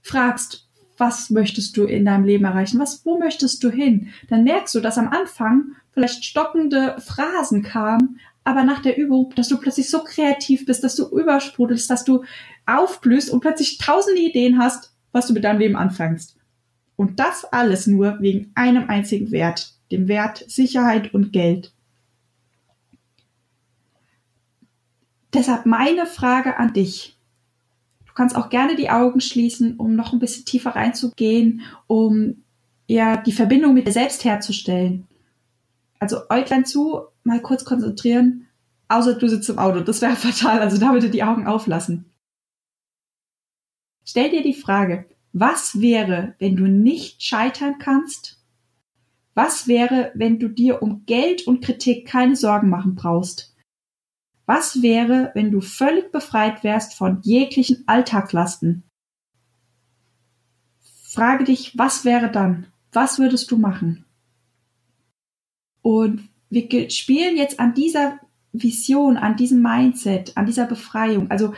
fragst, 0.00 0.70
was 0.96 1.28
möchtest 1.28 1.76
du 1.76 1.84
in 1.84 2.06
deinem 2.06 2.24
Leben 2.24 2.46
erreichen? 2.46 2.80
Was, 2.80 3.04
wo 3.04 3.18
möchtest 3.18 3.62
du 3.62 3.68
hin? 3.68 4.08
Dann 4.30 4.42
merkst 4.42 4.74
du, 4.74 4.80
dass 4.80 4.96
am 4.96 5.10
Anfang 5.10 5.72
vielleicht 5.90 6.24
stockende 6.24 6.96
Phrasen 6.98 7.62
kamen, 7.62 8.18
aber 8.42 8.64
nach 8.64 8.80
der 8.80 8.96
Übung, 8.96 9.34
dass 9.36 9.48
du 9.48 9.58
plötzlich 9.58 9.90
so 9.90 10.02
kreativ 10.02 10.64
bist, 10.64 10.82
dass 10.82 10.96
du 10.96 11.06
übersprudelst, 11.10 11.90
dass 11.90 12.06
du 12.06 12.24
aufblühst 12.64 13.28
und 13.28 13.40
plötzlich 13.40 13.76
tausende 13.76 14.22
Ideen 14.22 14.58
hast, 14.58 14.94
was 15.12 15.26
du 15.26 15.34
mit 15.34 15.44
deinem 15.44 15.58
Leben 15.58 15.76
anfängst. 15.76 16.38
Und 16.96 17.20
das 17.20 17.44
alles 17.44 17.86
nur 17.86 18.18
wegen 18.20 18.50
einem 18.54 18.88
einzigen 18.88 19.30
Wert, 19.30 19.74
dem 19.90 20.08
Wert 20.08 20.42
Sicherheit 20.48 21.12
und 21.12 21.34
Geld. 21.34 21.74
Deshalb 25.34 25.66
meine 25.66 26.06
Frage 26.06 26.56
an 26.56 26.72
dich. 26.72 27.18
Du 28.12 28.16
kannst 28.16 28.36
auch 28.36 28.50
gerne 28.50 28.76
die 28.76 28.90
Augen 28.90 29.22
schließen, 29.22 29.78
um 29.78 29.96
noch 29.96 30.12
ein 30.12 30.18
bisschen 30.18 30.44
tiefer 30.44 30.76
reinzugehen, 30.76 31.62
um 31.86 32.44
ja 32.86 33.16
die 33.16 33.32
Verbindung 33.32 33.72
mit 33.72 33.86
dir 33.86 33.92
selbst 33.92 34.22
herzustellen. 34.26 35.08
Also 35.98 36.18
Äuglein 36.28 36.66
zu, 36.66 37.06
mal 37.24 37.40
kurz 37.40 37.64
konzentrieren, 37.64 38.48
außer 38.88 39.14
du 39.14 39.28
sitzt 39.28 39.48
im 39.48 39.58
Auto. 39.58 39.80
Das 39.80 40.02
wäre 40.02 40.14
fatal, 40.16 40.60
also 40.60 40.76
da 40.76 40.92
bitte 40.92 41.08
die 41.08 41.22
Augen 41.22 41.46
auflassen. 41.46 42.04
Stell 44.04 44.28
dir 44.28 44.42
die 44.42 44.52
Frage, 44.52 45.06
was 45.32 45.80
wäre, 45.80 46.34
wenn 46.38 46.54
du 46.54 46.64
nicht 46.64 47.22
scheitern 47.22 47.76
kannst? 47.78 48.42
Was 49.32 49.68
wäre, 49.68 50.12
wenn 50.14 50.38
du 50.38 50.48
dir 50.48 50.82
um 50.82 51.06
Geld 51.06 51.46
und 51.46 51.64
Kritik 51.64 52.06
keine 52.06 52.36
Sorgen 52.36 52.68
machen 52.68 52.94
brauchst? 52.94 53.51
Was 54.54 54.82
wäre, 54.82 55.30
wenn 55.32 55.50
du 55.50 55.62
völlig 55.62 56.12
befreit 56.12 56.62
wärst 56.62 56.92
von 56.92 57.22
jeglichen 57.22 57.84
Alltagslasten? 57.86 58.82
Frage 61.04 61.44
dich, 61.44 61.78
was 61.78 62.04
wäre 62.04 62.30
dann? 62.30 62.66
Was 62.92 63.18
würdest 63.18 63.50
du 63.50 63.56
machen? 63.56 64.04
Und 65.80 66.28
wir 66.50 66.90
spielen 66.90 67.38
jetzt 67.38 67.60
an 67.60 67.72
dieser 67.72 68.20
Vision, 68.52 69.16
an 69.16 69.36
diesem 69.36 69.62
Mindset, 69.62 70.36
an 70.36 70.44
dieser 70.44 70.66
Befreiung. 70.66 71.30
Also 71.30 71.54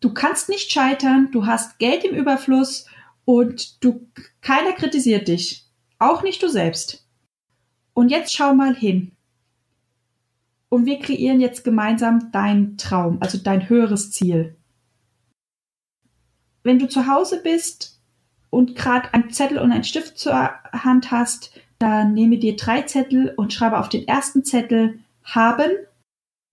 du 0.00 0.12
kannst 0.12 0.48
nicht 0.48 0.72
scheitern, 0.72 1.28
du 1.30 1.46
hast 1.46 1.78
Geld 1.78 2.02
im 2.02 2.16
Überfluss 2.16 2.86
und 3.24 3.84
du, 3.84 4.10
keiner 4.40 4.72
kritisiert 4.72 5.28
dich. 5.28 5.64
Auch 6.00 6.24
nicht 6.24 6.42
du 6.42 6.48
selbst. 6.48 7.06
Und 7.94 8.08
jetzt 8.08 8.34
schau 8.34 8.52
mal 8.52 8.74
hin. 8.74 9.12
Und 10.70 10.86
wir 10.86 10.98
kreieren 11.00 11.40
jetzt 11.40 11.64
gemeinsam 11.64 12.32
deinen 12.32 12.78
Traum, 12.78 13.18
also 13.20 13.36
dein 13.36 13.68
höheres 13.68 14.12
Ziel. 14.12 14.56
Wenn 16.62 16.78
du 16.78 16.88
zu 16.88 17.06
Hause 17.06 17.40
bist 17.42 18.00
und 18.50 18.76
gerade 18.76 19.12
einen 19.12 19.30
Zettel 19.30 19.58
und 19.58 19.72
einen 19.72 19.84
Stift 19.84 20.16
zur 20.16 20.32
Hand 20.72 21.10
hast, 21.10 21.52
dann 21.78 22.14
nehme 22.14 22.38
dir 22.38 22.56
drei 22.56 22.82
Zettel 22.82 23.34
und 23.36 23.52
schreibe 23.52 23.78
auf 23.78 23.88
den 23.88 24.06
ersten 24.06 24.44
Zettel 24.44 25.00
haben, 25.24 25.70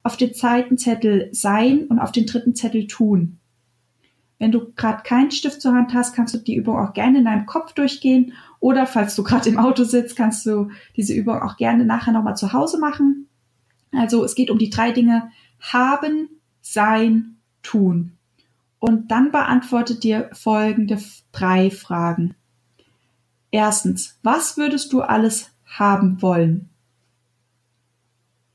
auf 0.03 0.17
den 0.17 0.33
zweiten 0.33 0.77
Zettel 0.77 1.29
sein 1.31 1.85
und 1.87 1.99
auf 1.99 2.11
den 2.11 2.25
dritten 2.25 2.55
Zettel 2.55 2.87
tun. 2.87 3.39
Wenn 4.39 4.51
du 4.51 4.71
gerade 4.73 5.03
keinen 5.03 5.31
Stift 5.31 5.61
zur 5.61 5.73
Hand 5.73 5.93
hast, 5.93 6.15
kannst 6.15 6.33
du 6.33 6.37
die 6.37 6.55
Übung 6.55 6.77
auch 6.77 6.93
gerne 6.93 7.19
in 7.19 7.25
deinem 7.25 7.45
Kopf 7.45 7.73
durchgehen 7.73 8.33
oder 8.59 8.85
falls 8.85 9.15
du 9.15 9.23
gerade 9.23 9.49
im 9.49 9.57
Auto 9.57 9.83
sitzt, 9.83 10.15
kannst 10.15 10.45
du 10.45 10.69
diese 10.95 11.13
Übung 11.13 11.41
auch 11.41 11.57
gerne 11.57 11.85
nachher 11.85 12.13
nochmal 12.13 12.37
zu 12.37 12.53
Hause 12.53 12.79
machen. 12.79 13.26
Also 13.97 14.23
es 14.23 14.35
geht 14.35 14.49
um 14.51 14.57
die 14.57 14.69
drei 14.69 14.91
Dinge 14.91 15.31
haben, 15.59 16.29
sein, 16.61 17.37
tun. 17.63 18.17
Und 18.79 19.09
dann 19.09 19.31
beantwortet 19.31 20.03
dir 20.03 20.29
folgende 20.33 20.99
drei 21.31 21.71
Fragen. 21.71 22.35
Erstens, 23.49 24.19
was 24.23 24.57
würdest 24.57 24.93
du 24.93 25.01
alles 25.01 25.49
haben 25.65 26.21
wollen? 26.21 26.69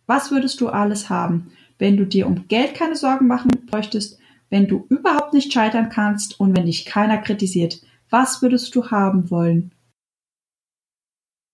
Was 0.06 0.30
würdest 0.30 0.60
du 0.60 0.68
alles 0.68 1.10
haben, 1.10 1.52
wenn 1.78 1.96
du 1.96 2.06
dir 2.06 2.26
um 2.26 2.46
Geld 2.48 2.74
keine 2.74 2.96
Sorgen 2.96 3.26
machen 3.26 3.50
bräuchtest, 3.66 4.18
wenn 4.50 4.68
du 4.68 4.86
überhaupt 4.90 5.32
nicht 5.32 5.52
scheitern 5.52 5.88
kannst 5.88 6.38
und 6.38 6.56
wenn 6.56 6.66
dich 6.66 6.84
keiner 6.84 7.18
kritisiert? 7.18 7.82
Was 8.10 8.42
würdest 8.42 8.74
du 8.74 8.90
haben 8.90 9.30
wollen? 9.30 9.74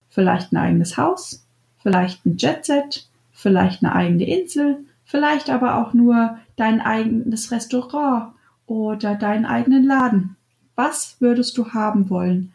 Vielleicht 0.08 0.52
ein 0.52 0.56
eigenes 0.56 0.96
Haus, 0.96 1.46
vielleicht 1.80 2.26
ein 2.26 2.36
Jetset, 2.36 3.07
vielleicht 3.38 3.84
eine 3.84 3.94
eigene 3.94 4.26
Insel, 4.26 4.84
vielleicht 5.04 5.48
aber 5.48 5.76
auch 5.76 5.94
nur 5.94 6.40
dein 6.56 6.80
eigenes 6.80 7.52
Restaurant 7.52 8.34
oder 8.66 9.14
deinen 9.14 9.46
eigenen 9.46 9.84
Laden. 9.84 10.36
Was 10.74 11.20
würdest 11.20 11.56
du 11.56 11.72
haben 11.72 12.10
wollen? 12.10 12.52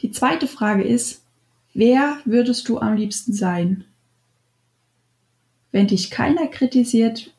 Die 0.00 0.10
zweite 0.10 0.46
Frage 0.46 0.82
ist, 0.82 1.26
wer 1.74 2.16
würdest 2.24 2.70
du 2.70 2.78
am 2.78 2.94
liebsten 2.96 3.34
sein? 3.34 3.84
Wenn 5.72 5.88
dich 5.88 6.10
keiner 6.10 6.46
kritisiert, 6.46 7.34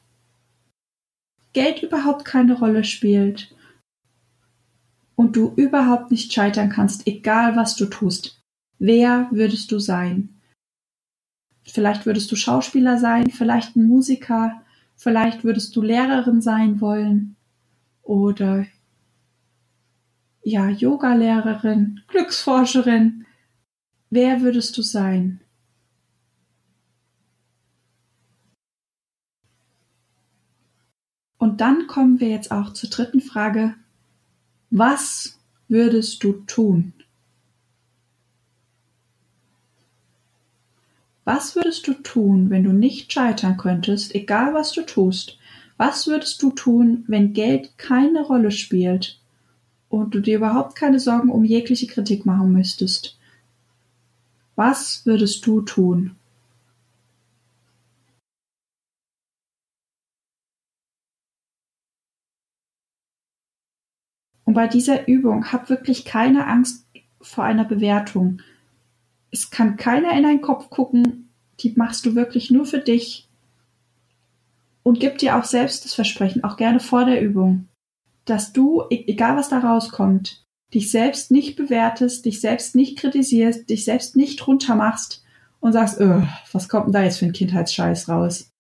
Geld 1.54 1.82
überhaupt 1.82 2.24
keine 2.24 2.60
Rolle 2.60 2.84
spielt 2.84 3.52
und 5.16 5.36
du 5.36 5.54
überhaupt 5.56 6.12
nicht 6.12 6.32
scheitern 6.32 6.70
kannst, 6.70 7.08
egal 7.08 7.56
was 7.56 7.76
du 7.76 7.88
tust. 7.88 8.39
Wer 8.80 9.28
würdest 9.32 9.72
du 9.72 9.80
sein? 9.80 10.30
Vielleicht 11.64 12.06
würdest 12.06 12.32
du 12.32 12.36
Schauspieler 12.36 12.98
sein, 12.98 13.30
vielleicht 13.30 13.76
ein 13.76 13.88
Musiker, 13.88 14.62
vielleicht 14.96 15.44
würdest 15.44 15.76
du 15.76 15.82
Lehrerin 15.82 16.42
sein 16.42 16.82
wollen 16.82 17.36
oder 18.02 18.66
ja, 20.42 20.70
Yogalehrerin, 20.70 22.02
Glücksforscherin. 22.08 23.26
Wer 24.10 24.42
würdest 24.42 24.78
du 24.78 24.82
sein? 24.82 25.42
Und 31.38 31.62
dann 31.62 31.88
kommen 31.88 32.20
wir 32.20 32.30
jetzt 32.30 32.52
auch 32.52 32.74
zur 32.74 32.90
dritten 32.90 33.22
Frage. 33.22 33.76
Was 34.72 35.40
würdest 35.68 36.24
du 36.24 36.34
tun? 36.48 36.94
Was 41.32 41.56
würdest 41.56 41.88
du 41.88 41.94
tun, 41.94 42.50
wenn 42.50 42.64
du 42.64 42.72
nicht 42.72 43.14
scheitern 43.14 43.56
könntest, 43.56 44.16
egal 44.16 44.56
was 44.56 44.72
du 44.72 44.82
tust? 44.82 45.38
Was 45.78 46.08
würdest 46.08 46.42
du 46.42 46.50
tun, 46.50 47.04
wenn 47.06 47.34
Geld 47.34 47.78
keine 47.78 48.24
Rolle 48.24 48.50
spielt 48.50 49.22
und 49.90 50.16
du 50.16 50.22
dir 50.22 50.38
überhaupt 50.38 50.76
keine 50.76 51.00
Sorgen 51.00 51.30
um 51.30 51.46
jegliche 51.46 51.86
Kritik 51.86 52.26
machen 52.26 52.52
müsstest? 52.52 53.16
Was 54.56 55.06
würdest 55.06 55.46
du 55.46 55.62
tun? 55.62 56.16
Und 64.46 64.56
bei 64.56 64.68
dieser 64.68 65.08
Übung 65.08 65.52
hab 65.52 65.70
wirklich 65.70 66.06
keine 66.06 66.48
Angst 66.48 66.88
vor 67.22 67.44
einer 67.44 67.66
Bewertung. 67.66 68.42
Es 69.32 69.50
kann 69.50 69.78
keiner 69.78 70.14
in 70.14 70.24
deinen 70.24 70.42
Kopf 70.42 70.70
gucken, 70.70 71.30
die 71.60 71.74
machst 71.76 72.06
du 72.06 72.16
wirklich 72.16 72.52
nur 72.52 72.66
für 72.66 72.80
dich. 72.80 73.28
Und 74.84 75.00
gib 75.00 75.18
dir 75.18 75.38
auch 75.38 75.44
selbst 75.44 75.86
das 75.86 75.94
Versprechen, 75.94 76.44
auch 76.44 76.58
gerne 76.58 76.80
vor 76.80 77.06
der 77.06 77.22
Übung, 77.22 77.68
dass 78.26 78.54
du, 78.54 78.84
e-, 78.90 79.06
egal 79.08 79.36
was 79.36 79.50
da 79.50 79.60
rauskommt, 79.60 80.44
dich 80.74 80.92
selbst 80.92 81.32
nicht 81.32 81.56
bewertest, 81.56 82.26
dich 82.26 82.42
selbst 82.42 82.76
nicht 82.76 82.98
kritisierst, 82.98 83.70
dich 83.70 83.86
selbst 83.86 84.16
nicht 84.16 84.46
runtermachst 84.48 85.24
und 85.60 85.74
sagst, 85.74 86.00
was 86.52 86.70
kommt 86.70 86.88
denn 86.88 86.94
da 86.94 87.04
jetzt 87.04 87.18
für 87.18 87.26
ein 87.26 87.34
Kindheitsscheiß 87.34 88.08
raus? 88.08 88.52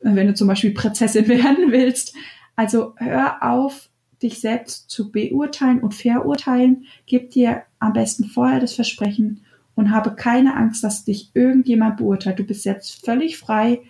Wenn 0.00 0.26
du 0.26 0.34
zum 0.34 0.48
Beispiel 0.48 0.72
Prinzessin 0.72 1.28
werden 1.28 1.72
willst. 1.72 2.14
Also 2.56 2.94
hör 2.96 3.42
auf, 3.42 3.88
dich 4.22 4.40
selbst 4.40 4.90
zu 4.90 5.12
beurteilen 5.12 5.80
und 5.80 5.94
verurteilen. 5.94 6.86
Gib 7.06 7.30
dir 7.30 7.62
am 7.78 7.92
besten 7.92 8.24
vorher 8.24 8.58
das 8.58 8.74
Versprechen 8.74 9.44
und 9.78 9.92
habe 9.92 10.16
keine 10.16 10.56
Angst, 10.56 10.82
dass 10.82 11.04
dich 11.04 11.30
irgendjemand 11.34 11.98
beurteilt. 11.98 12.40
Du 12.40 12.42
bist 12.42 12.64
jetzt 12.64 13.06
völlig 13.06 13.38
frei, 13.38 13.80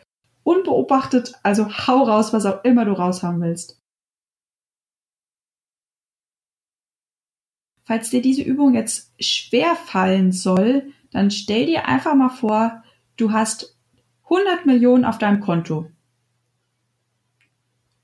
unbeobachtet, 0.43 1.33
also 1.43 1.67
hau 1.67 2.03
raus, 2.03 2.35
was 2.35 2.45
auch 2.45 2.63
immer 2.63 2.85
du 2.85 2.93
raushaben 2.93 3.41
willst. 3.41 3.81
Falls 7.85 8.11
dir 8.11 8.21
diese 8.21 8.43
Übung 8.43 8.75
jetzt 8.75 9.15
schwer 9.19 9.77
fallen 9.77 10.31
soll, 10.31 10.93
dann 11.11 11.31
stell 11.31 11.65
dir 11.65 11.89
einfach 11.89 12.15
mal 12.15 12.29
vor, 12.29 12.85
du 13.17 13.33
hast 13.33 13.79
100 14.25 14.67
Millionen 14.67 15.07
auf 15.07 15.17
deinem 15.17 15.41
Konto. 15.41 15.91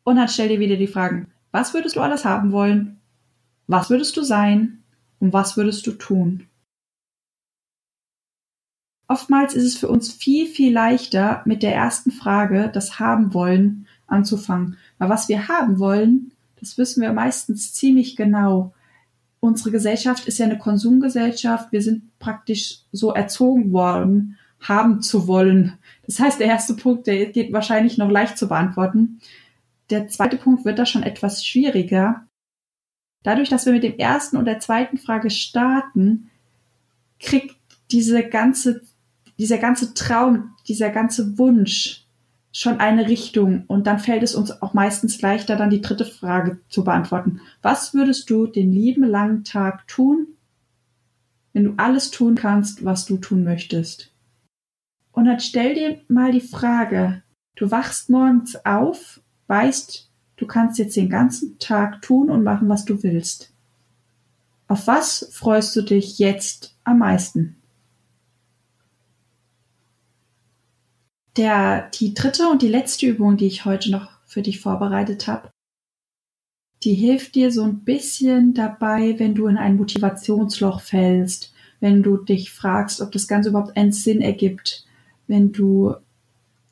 Und 0.04 0.16
dann 0.16 0.28
stell 0.28 0.48
dir 0.48 0.58
wieder 0.58 0.76
die 0.76 0.86
Fragen, 0.86 1.30
was 1.50 1.74
würdest 1.74 1.96
du 1.96 2.00
alles 2.00 2.24
haben 2.24 2.50
wollen? 2.50 3.02
Was 3.66 3.90
würdest 3.90 4.16
du 4.16 4.22
sein? 4.22 4.84
Und 5.18 5.34
was 5.34 5.58
würdest 5.58 5.86
du 5.86 5.92
tun? 5.92 6.48
Oftmals 9.06 9.54
ist 9.54 9.64
es 9.64 9.76
für 9.76 9.88
uns 9.88 10.12
viel, 10.12 10.46
viel 10.46 10.72
leichter, 10.72 11.42
mit 11.44 11.62
der 11.62 11.74
ersten 11.74 12.10
Frage, 12.10 12.70
das 12.72 12.98
haben 12.98 13.34
wollen, 13.34 13.86
anzufangen. 14.06 14.78
Weil 14.98 15.10
was 15.10 15.28
wir 15.28 15.48
haben 15.48 15.78
wollen, 15.78 16.32
das 16.60 16.78
wissen 16.78 17.02
wir 17.02 17.12
meistens 17.12 17.74
ziemlich 17.74 18.16
genau. 18.16 18.72
Unsere 19.40 19.70
Gesellschaft 19.70 20.26
ist 20.26 20.38
ja 20.38 20.46
eine 20.46 20.56
Konsumgesellschaft. 20.56 21.70
Wir 21.70 21.82
sind 21.82 22.18
praktisch 22.18 22.78
so 22.92 23.12
erzogen 23.12 23.72
worden, 23.72 24.38
haben 24.60 25.02
zu 25.02 25.26
wollen. 25.26 25.74
Das 26.06 26.18
heißt, 26.18 26.40
der 26.40 26.46
erste 26.46 26.74
Punkt, 26.74 27.06
der 27.06 27.26
geht 27.26 27.52
wahrscheinlich 27.52 27.98
noch 27.98 28.10
leicht 28.10 28.38
zu 28.38 28.48
beantworten. 28.48 29.20
Der 29.90 30.08
zweite 30.08 30.38
Punkt 30.38 30.64
wird 30.64 30.78
da 30.78 30.86
schon 30.86 31.02
etwas 31.02 31.44
schwieriger. 31.44 32.26
Dadurch, 33.22 33.50
dass 33.50 33.66
wir 33.66 33.74
mit 33.74 33.82
dem 33.82 33.98
ersten 33.98 34.38
und 34.38 34.46
der 34.46 34.60
zweiten 34.60 34.96
Frage 34.96 35.28
starten, 35.28 36.30
kriegt 37.20 37.56
diese 37.90 38.22
ganze, 38.22 38.82
dieser 39.38 39.58
ganze 39.58 39.94
Traum, 39.94 40.54
dieser 40.68 40.90
ganze 40.90 41.38
Wunsch 41.38 42.06
schon 42.52 42.78
eine 42.78 43.08
Richtung 43.08 43.64
und 43.66 43.86
dann 43.86 43.98
fällt 43.98 44.22
es 44.22 44.36
uns 44.36 44.62
auch 44.62 44.74
meistens 44.74 45.20
leichter, 45.20 45.56
dann 45.56 45.70
die 45.70 45.80
dritte 45.80 46.04
Frage 46.04 46.60
zu 46.68 46.84
beantworten. 46.84 47.40
Was 47.62 47.94
würdest 47.94 48.30
du 48.30 48.46
den 48.46 48.72
lieben 48.72 49.02
langen 49.02 49.42
Tag 49.42 49.88
tun, 49.88 50.28
wenn 51.52 51.64
du 51.64 51.74
alles 51.76 52.12
tun 52.12 52.36
kannst, 52.36 52.84
was 52.84 53.06
du 53.06 53.16
tun 53.16 53.42
möchtest? 53.42 54.12
Und 55.10 55.24
dann 55.24 55.40
stell 55.40 55.74
dir 55.74 56.00
mal 56.06 56.30
die 56.30 56.40
Frage, 56.40 57.22
du 57.56 57.70
wachst 57.70 58.08
morgens 58.08 58.56
auf 58.64 59.20
weißt, 59.46 60.10
du 60.36 60.46
kannst 60.46 60.78
jetzt 60.78 60.96
den 60.96 61.10
ganzen 61.10 61.58
Tag 61.58 62.02
tun 62.02 62.30
und 62.30 62.42
machen, 62.42 62.68
was 62.68 62.84
du 62.84 63.02
willst. 63.02 63.52
Auf 64.68 64.86
was 64.86 65.28
freust 65.32 65.76
du 65.76 65.82
dich 65.82 66.18
jetzt 66.18 66.76
am 66.84 66.98
meisten? 66.98 67.56
Der, 71.36 71.90
die 71.94 72.14
dritte 72.14 72.48
und 72.48 72.62
die 72.62 72.68
letzte 72.68 73.06
Übung, 73.06 73.36
die 73.36 73.46
ich 73.46 73.64
heute 73.64 73.90
noch 73.90 74.08
für 74.24 74.42
dich 74.42 74.60
vorbereitet 74.60 75.26
habe, 75.26 75.50
die 76.84 76.94
hilft 76.94 77.34
dir 77.34 77.50
so 77.50 77.64
ein 77.64 77.80
bisschen 77.80 78.54
dabei, 78.54 79.18
wenn 79.18 79.34
du 79.34 79.46
in 79.46 79.56
ein 79.56 79.76
Motivationsloch 79.76 80.80
fällst, 80.80 81.52
wenn 81.80 82.02
du 82.02 82.18
dich 82.18 82.50
fragst, 82.50 83.00
ob 83.00 83.10
das 83.12 83.26
Ganze 83.26 83.48
überhaupt 83.48 83.76
einen 83.76 83.92
Sinn 83.92 84.20
ergibt, 84.20 84.84
wenn 85.26 85.52
du 85.52 85.94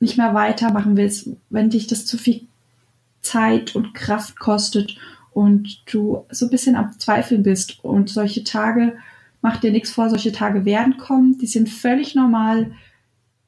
nicht 0.01 0.19
mehr 0.19 0.35
weitermachen 0.35 0.97
willst, 0.97 1.31
wenn 1.49 1.71
dich 1.71 1.87
das 1.87 2.05
zu 2.07 2.19
viel 2.19 2.47
Zeit 3.23 3.75
und 3.75 3.95
Kraft 3.95 4.39
kostet 4.39 4.97
und 5.33 5.83
du 5.91 6.27
so 6.31 6.47
ein 6.47 6.51
bisschen 6.51 6.77
am 6.77 6.99
Zweifeln 6.99 7.43
bist. 7.43 7.83
Und 7.85 8.11
solche 8.11 8.45
Tage, 8.45 8.97
mach 9.41 9.59
dir 9.59 9.71
nichts 9.71 9.91
vor, 9.91 10.11
solche 10.11 10.33
Tage 10.33 10.65
werden 10.65 10.99
kommen, 10.99 11.39
die 11.39 11.47
sind 11.47 11.71
völlig 11.71 12.15
normal. 12.15 12.73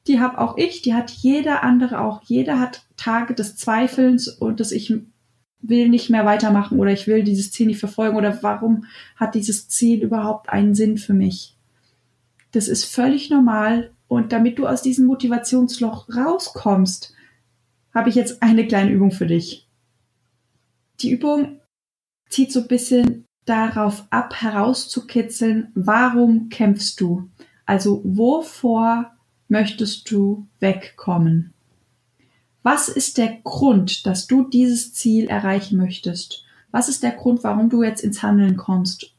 Die 0.07 0.19
habe 0.19 0.39
auch 0.39 0.57
ich, 0.57 0.81
die 0.81 0.93
hat 0.93 1.09
jeder 1.11 1.63
andere 1.63 2.01
auch. 2.01 2.21
Jeder 2.23 2.59
hat 2.59 2.85
Tage 2.95 3.33
des 3.33 3.55
Zweifelns 3.55 4.27
und 4.27 4.59
dass 4.59 4.71
ich 4.71 4.93
will 5.61 5.89
nicht 5.89 6.09
mehr 6.09 6.25
weitermachen 6.25 6.79
oder 6.79 6.91
ich 6.91 7.07
will 7.07 7.23
dieses 7.23 7.51
Ziel 7.51 7.67
nicht 7.67 7.79
verfolgen 7.79 8.15
oder 8.15 8.43
warum 8.43 8.85
hat 9.15 9.35
dieses 9.35 9.67
Ziel 9.67 10.03
überhaupt 10.03 10.49
einen 10.49 10.75
Sinn 10.75 10.97
für 10.97 11.13
mich? 11.13 11.57
Das 12.51 12.67
ist 12.67 12.85
völlig 12.85 13.29
normal 13.29 13.91
und 14.07 14.31
damit 14.31 14.59
du 14.59 14.67
aus 14.67 14.81
diesem 14.81 15.07
Motivationsloch 15.07 16.07
rauskommst, 16.15 17.13
habe 17.93 18.09
ich 18.09 18.15
jetzt 18.15 18.43
eine 18.43 18.67
kleine 18.67 18.91
Übung 18.91 19.11
für 19.11 19.25
dich. 19.25 19.67
Die 21.01 21.09
Übung 21.09 21.59
zieht 22.29 22.51
so 22.51 22.61
ein 22.61 22.67
bisschen 22.67 23.25
darauf 23.45 24.05
ab, 24.09 24.41
herauszukitzeln, 24.41 25.71
warum 25.75 26.49
kämpfst 26.49 26.99
du? 26.99 27.29
Also 27.65 28.01
wovor 28.03 29.14
möchtest 29.47 30.09
du 30.09 30.47
wegkommen? 30.59 31.53
Was 32.63 32.89
ist 32.89 33.17
der 33.17 33.37
Grund, 33.43 34.05
dass 34.05 34.27
du 34.27 34.43
dieses 34.47 34.93
Ziel 34.93 35.27
erreichen 35.27 35.77
möchtest? 35.77 36.43
Was 36.71 36.89
ist 36.89 37.03
der 37.03 37.11
Grund, 37.11 37.43
warum 37.43 37.69
du 37.69 37.83
jetzt 37.83 38.03
ins 38.03 38.23
Handeln 38.23 38.57
kommst? 38.57 39.13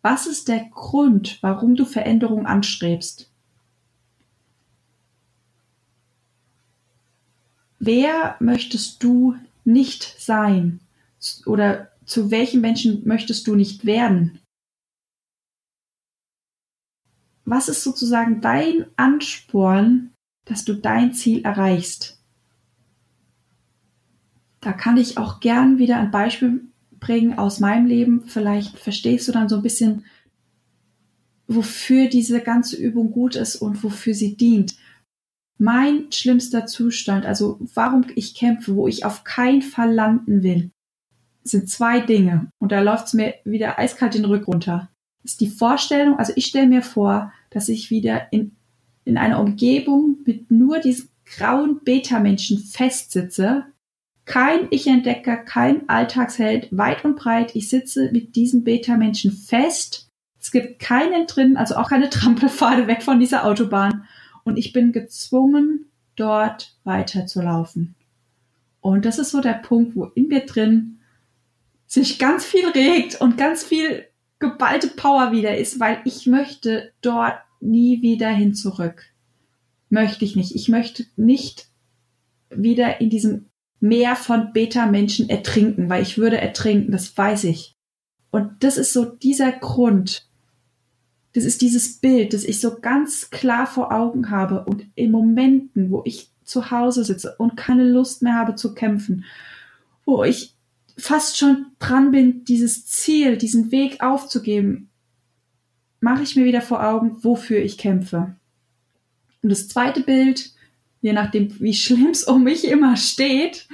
Was 0.00 0.26
ist 0.26 0.48
der 0.48 0.64
Grund, 0.70 1.38
warum 1.42 1.76
du 1.76 1.84
Veränderung 1.84 2.46
anstrebst? 2.46 3.30
Wer 7.78 8.36
möchtest 8.40 9.02
du 9.02 9.36
nicht 9.64 10.16
sein? 10.18 10.80
oder 11.46 11.88
zu 12.04 12.30
welchem 12.30 12.60
Menschen 12.60 13.06
möchtest 13.06 13.46
du 13.46 13.54
nicht 13.54 13.86
werden? 13.86 14.40
Was 17.52 17.68
ist 17.68 17.84
sozusagen 17.84 18.40
dein 18.40 18.86
Ansporn, 18.96 20.14
dass 20.46 20.64
du 20.64 20.72
dein 20.72 21.12
Ziel 21.12 21.44
erreichst? 21.44 22.18
Da 24.62 24.72
kann 24.72 24.96
ich 24.96 25.18
auch 25.18 25.38
gern 25.40 25.76
wieder 25.76 25.98
ein 25.98 26.10
Beispiel 26.10 26.62
bringen 26.98 27.36
aus 27.36 27.60
meinem 27.60 27.84
Leben. 27.84 28.22
Vielleicht 28.26 28.78
verstehst 28.78 29.28
du 29.28 29.32
dann 29.32 29.50
so 29.50 29.56
ein 29.56 29.62
bisschen, 29.62 30.06
wofür 31.46 32.08
diese 32.08 32.40
ganze 32.40 32.76
Übung 32.76 33.12
gut 33.12 33.36
ist 33.36 33.56
und 33.56 33.84
wofür 33.84 34.14
sie 34.14 34.34
dient. 34.34 34.74
Mein 35.58 36.10
schlimmster 36.10 36.64
Zustand, 36.64 37.26
also 37.26 37.58
warum 37.74 38.06
ich 38.14 38.34
kämpfe, 38.34 38.76
wo 38.76 38.88
ich 38.88 39.04
auf 39.04 39.24
keinen 39.24 39.60
Fall 39.60 39.92
landen 39.92 40.42
will, 40.42 40.70
sind 41.44 41.68
zwei 41.68 42.00
Dinge 42.00 42.50
und 42.58 42.72
da 42.72 42.80
läuft's 42.80 43.12
mir 43.12 43.34
wieder 43.44 43.78
eiskalt 43.78 44.14
den 44.14 44.24
Rück 44.24 44.48
runter. 44.48 44.88
Ist 45.24 45.40
die 45.40 45.50
Vorstellung, 45.50 46.18
also 46.18 46.32
ich 46.36 46.46
stelle 46.46 46.66
mir 46.66 46.82
vor, 46.82 47.32
dass 47.50 47.68
ich 47.68 47.90
wieder 47.90 48.32
in, 48.32 48.56
in 49.04 49.16
einer 49.16 49.40
Umgebung 49.40 50.18
mit 50.24 50.50
nur 50.50 50.80
diesen 50.80 51.08
grauen 51.24 51.80
Beta-Menschen 51.84 52.58
festsitze. 52.58 53.64
Kein 54.24 54.68
Ich-Entdecker, 54.70 55.36
kein 55.36 55.88
Alltagsheld, 55.88 56.68
weit 56.70 57.04
und 57.04 57.16
breit. 57.16 57.54
Ich 57.54 57.68
sitze 57.68 58.10
mit 58.12 58.36
diesen 58.36 58.64
Beta-Menschen 58.64 59.32
fest. 59.32 60.08
Es 60.40 60.50
gibt 60.50 60.78
keinen 60.78 61.26
drin, 61.26 61.56
also 61.56 61.76
auch 61.76 61.88
keine 61.88 62.10
Trampelpfade 62.10 62.86
weg 62.86 63.02
von 63.02 63.20
dieser 63.20 63.44
Autobahn. 63.44 64.04
Und 64.44 64.56
ich 64.56 64.72
bin 64.72 64.92
gezwungen, 64.92 65.86
dort 66.16 66.76
weiterzulaufen. 66.84 67.94
Und 68.80 69.04
das 69.04 69.18
ist 69.18 69.30
so 69.30 69.40
der 69.40 69.54
Punkt, 69.54 69.96
wo 69.96 70.06
in 70.06 70.28
mir 70.28 70.44
drin 70.44 70.98
sich 71.86 72.18
ganz 72.18 72.44
viel 72.44 72.68
regt 72.68 73.20
und 73.20 73.36
ganz 73.38 73.62
viel 73.62 74.06
geballte 74.42 74.88
Power 74.88 75.32
wieder 75.32 75.56
ist, 75.56 75.80
weil 75.80 76.02
ich 76.04 76.26
möchte 76.26 76.92
dort 77.00 77.38
nie 77.60 78.02
wieder 78.02 78.28
hin 78.28 78.54
zurück. 78.54 79.04
Möchte 79.88 80.24
ich 80.26 80.36
nicht. 80.36 80.54
Ich 80.54 80.68
möchte 80.68 81.06
nicht 81.16 81.68
wieder 82.50 83.00
in 83.00 83.08
diesem 83.08 83.46
Meer 83.80 84.16
von 84.16 84.52
Beta-Menschen 84.52 85.30
ertrinken, 85.30 85.88
weil 85.88 86.02
ich 86.02 86.18
würde 86.18 86.38
ertrinken, 86.38 86.92
das 86.92 87.16
weiß 87.16 87.44
ich. 87.44 87.72
Und 88.30 88.64
das 88.64 88.76
ist 88.76 88.92
so 88.92 89.04
dieser 89.04 89.52
Grund. 89.52 90.28
Das 91.34 91.44
ist 91.44 91.62
dieses 91.62 91.98
Bild, 91.98 92.34
das 92.34 92.44
ich 92.44 92.60
so 92.60 92.80
ganz 92.80 93.30
klar 93.30 93.66
vor 93.66 93.92
Augen 93.92 94.30
habe 94.30 94.64
und 94.64 94.84
in 94.94 95.10
Momenten, 95.10 95.90
wo 95.90 96.02
ich 96.04 96.30
zu 96.44 96.70
Hause 96.70 97.04
sitze 97.04 97.36
und 97.38 97.56
keine 97.56 97.88
Lust 97.88 98.22
mehr 98.22 98.34
habe 98.34 98.54
zu 98.54 98.74
kämpfen, 98.74 99.24
wo 100.04 100.24
ich 100.24 100.54
fast 100.96 101.38
schon 101.38 101.66
dran 101.78 102.10
bin, 102.10 102.44
dieses 102.44 102.86
Ziel, 102.86 103.36
diesen 103.36 103.70
Weg 103.70 104.02
aufzugeben, 104.02 104.90
mache 106.00 106.22
ich 106.22 106.36
mir 106.36 106.44
wieder 106.44 106.62
vor 106.62 106.84
Augen, 106.84 107.22
wofür 107.22 107.58
ich 107.58 107.78
kämpfe. 107.78 108.34
Und 109.42 109.50
das 109.50 109.68
zweite 109.68 110.02
Bild, 110.02 110.52
je 111.00 111.12
nachdem, 111.12 111.60
wie 111.60 111.74
schlimm 111.74 112.10
es 112.10 112.24
um 112.24 112.44
mich 112.44 112.64
immer 112.64 112.96
steht, 112.96 113.68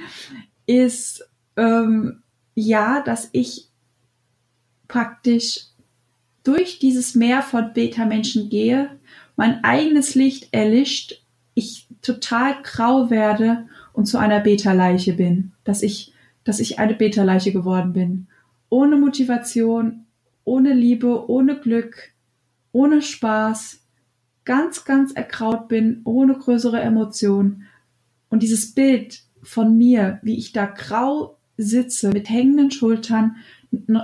ist 0.65 1.27
ähm, 1.57 2.21
ja, 2.55 3.01
dass 3.01 3.29
ich 3.31 3.69
praktisch 4.87 5.65
durch 6.43 6.79
dieses 6.79 7.15
Meer 7.15 7.41
von 7.41 7.73
Beta-Menschen 7.73 8.49
gehe, 8.49 8.99
mein 9.35 9.63
eigenes 9.63 10.15
Licht 10.15 10.49
erlischt, 10.51 11.23
ich 11.53 11.87
total 12.01 12.61
grau 12.63 13.09
werde 13.09 13.67
und 13.93 14.05
zu 14.05 14.17
einer 14.17 14.39
Beta-Leiche 14.39 15.13
bin, 15.13 15.51
dass 15.63 15.81
ich, 15.83 16.13
dass 16.49 16.59
ich 16.59 16.79
eine 16.79 16.95
Beta-Leiche 16.95 17.53
geworden 17.53 17.93
bin. 17.93 18.27
Ohne 18.69 18.97
Motivation, 18.97 20.07
ohne 20.45 20.73
Liebe, 20.73 21.29
ohne 21.29 21.59
Glück, 21.59 22.11
ohne 22.71 23.03
Spaß, 23.03 23.85
ganz, 24.45 24.83
ganz 24.83 25.11
erkraut 25.11 25.67
bin, 25.67 26.01
ohne 26.05 26.33
größere 26.33 26.79
Emotionen. 26.79 27.67
Und 28.29 28.41
dieses 28.41 28.73
Bild 28.73 29.21
von 29.43 29.77
mir, 29.77 30.19
wie 30.23 30.39
ich 30.39 30.51
da 30.51 30.65
grau 30.65 31.37
sitze, 31.55 32.09
mit 32.09 32.31
hängenden 32.31 32.71
Schultern, 32.71 33.35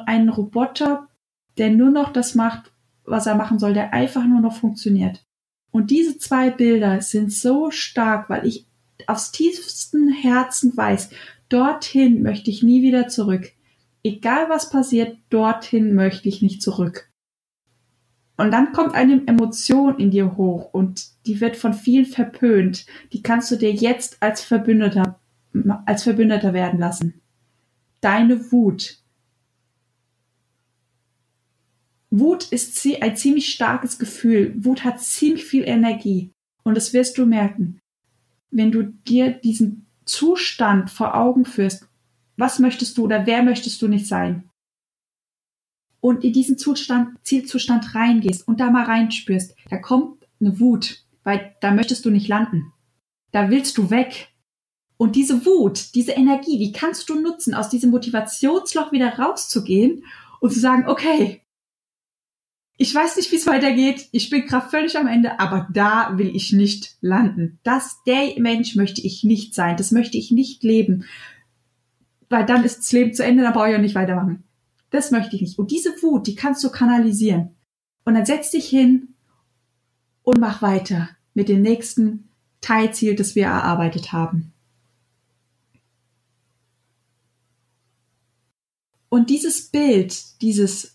ein 0.05 0.29
Roboter, 0.29 1.07
der 1.57 1.71
nur 1.71 1.89
noch 1.89 2.13
das 2.13 2.35
macht, 2.35 2.71
was 3.05 3.25
er 3.25 3.33
machen 3.33 3.57
soll, 3.57 3.73
der 3.73 3.91
einfach 3.91 4.23
nur 4.23 4.41
noch 4.41 4.55
funktioniert. 4.55 5.25
Und 5.71 5.89
diese 5.89 6.19
zwei 6.19 6.51
Bilder 6.51 7.01
sind 7.01 7.33
so 7.33 7.71
stark, 7.71 8.29
weil 8.29 8.45
ich 8.45 8.67
aus 9.07 9.31
tiefstem 9.31 10.09
Herzen 10.09 10.77
weiß, 10.77 11.09
dorthin 11.49 12.23
möchte 12.23 12.49
ich 12.49 12.63
nie 12.63 12.81
wieder 12.81 13.07
zurück. 13.07 13.51
Egal 14.03 14.49
was 14.49 14.69
passiert, 14.69 15.17
dorthin 15.29 15.95
möchte 15.95 16.29
ich 16.29 16.41
nicht 16.41 16.61
zurück. 16.61 17.11
Und 18.37 18.51
dann 18.51 18.73
kommt 18.73 18.95
eine 18.95 19.25
Emotion 19.27 19.97
in 19.97 20.11
dir 20.11 20.35
hoch 20.35 20.73
und 20.73 21.07
die 21.25 21.39
wird 21.39 21.55
von 21.55 21.73
vielen 21.73 22.05
verpönt. 22.05 22.85
Die 23.13 23.23
kannst 23.23 23.49
du 23.49 23.55
dir 23.55 23.73
jetzt 23.73 24.21
als 24.21 24.41
Verbündeter, 24.41 25.19
als 25.85 26.03
Verbündeter 26.03 26.53
werden 26.53 26.79
lassen. 26.79 27.21
Deine 28.01 28.51
Wut. 28.51 29.01
Wut 32.09 32.51
ist 32.51 32.85
ein 33.01 33.15
ziemlich 33.15 33.49
starkes 33.49 33.97
Gefühl. 33.99 34.53
Wut 34.57 34.83
hat 34.83 35.01
ziemlich 35.01 35.45
viel 35.45 35.63
Energie. 35.63 36.31
Und 36.63 36.75
das 36.75 36.93
wirst 36.93 37.17
du 37.17 37.25
merken. 37.25 37.79
Wenn 38.51 38.71
du 38.71 38.83
dir 38.83 39.31
diesen 39.31 39.84
Zustand 40.05 40.89
vor 40.89 41.15
Augen 41.15 41.45
führst, 41.45 41.87
was 42.37 42.59
möchtest 42.59 42.97
du 42.97 43.03
oder 43.05 43.25
wer 43.25 43.43
möchtest 43.43 43.81
du 43.81 43.87
nicht 43.87 44.07
sein? 44.07 44.49
und 46.05 46.23
in 46.23 46.33
diesen 46.33 46.59
Zustand, 46.59 47.17
Zielzustand 47.23 47.95
reingehst 47.95 48.47
und 48.47 48.59
da 48.59 48.69
mal 48.69 48.85
reinspürst, 48.85 49.55
da 49.71 49.77
kommt 49.77 50.23
eine 50.39 50.59
Wut, 50.59 51.03
weil 51.23 51.55
da 51.61 51.71
möchtest 51.71 52.05
du 52.05 52.11
nicht 52.11 52.27
landen. 52.27 52.71
Da 53.31 53.49
willst 53.49 53.75
du 53.79 53.89
weg. 53.89 54.29
Und 54.97 55.15
diese 55.15 55.47
Wut, 55.47 55.95
diese 55.95 56.11
Energie, 56.11 56.59
die 56.59 56.71
kannst 56.71 57.09
du 57.09 57.19
nutzen, 57.19 57.55
aus 57.55 57.69
diesem 57.69 57.89
Motivationsloch 57.89 58.91
wieder 58.91 59.17
rauszugehen 59.17 60.05
und 60.41 60.53
zu 60.53 60.59
sagen, 60.59 60.87
okay, 60.87 61.41
ich 62.77 62.93
weiß 62.93 63.15
nicht, 63.15 63.31
wie 63.31 63.37
es 63.37 63.47
weitergeht, 63.47 64.09
ich 64.11 64.29
bin 64.29 64.45
gerade 64.45 64.69
völlig 64.69 64.97
am 64.97 65.07
Ende, 65.07 65.39
aber 65.39 65.67
da 65.71 66.17
will 66.17 66.35
ich 66.35 66.51
nicht 66.51 66.97
landen. 66.99 67.59
Das, 67.63 68.03
der 68.05 68.33
Mensch 68.37 68.75
möchte 68.75 69.01
ich 69.01 69.23
nicht 69.23 69.53
sein, 69.53 69.77
das 69.77 69.91
möchte 69.91 70.17
ich 70.17 70.31
nicht 70.31 70.63
leben. 70.63 71.05
Weil 72.29 72.45
dann 72.45 72.65
ist 72.65 72.79
das 72.79 72.91
Leben 72.91 73.13
zu 73.13 73.23
Ende, 73.23 73.43
dann 73.43 73.53
brauche 73.53 73.69
ich 73.69 73.75
auch 73.75 73.81
nicht 73.81 73.95
weitermachen. 73.95 74.43
Das 74.89 75.11
möchte 75.11 75.35
ich 75.35 75.41
nicht. 75.41 75.57
Und 75.57 75.71
diese 75.71 75.91
Wut, 76.01 76.27
die 76.27 76.35
kannst 76.35 76.63
du 76.63 76.69
kanalisieren. 76.69 77.55
Und 78.03 78.15
dann 78.15 78.25
setz 78.25 78.51
dich 78.51 78.67
hin 78.67 79.15
und 80.23 80.39
mach 80.39 80.61
weiter 80.61 81.09
mit 81.33 81.47
dem 81.47 81.61
nächsten 81.61 82.29
Teilziel, 82.59 83.15
das 83.15 83.35
wir 83.35 83.45
erarbeitet 83.45 84.11
haben. 84.11 84.51
Und 89.07 89.29
dieses 89.29 89.69
Bild, 89.69 90.41
dieses 90.41 90.94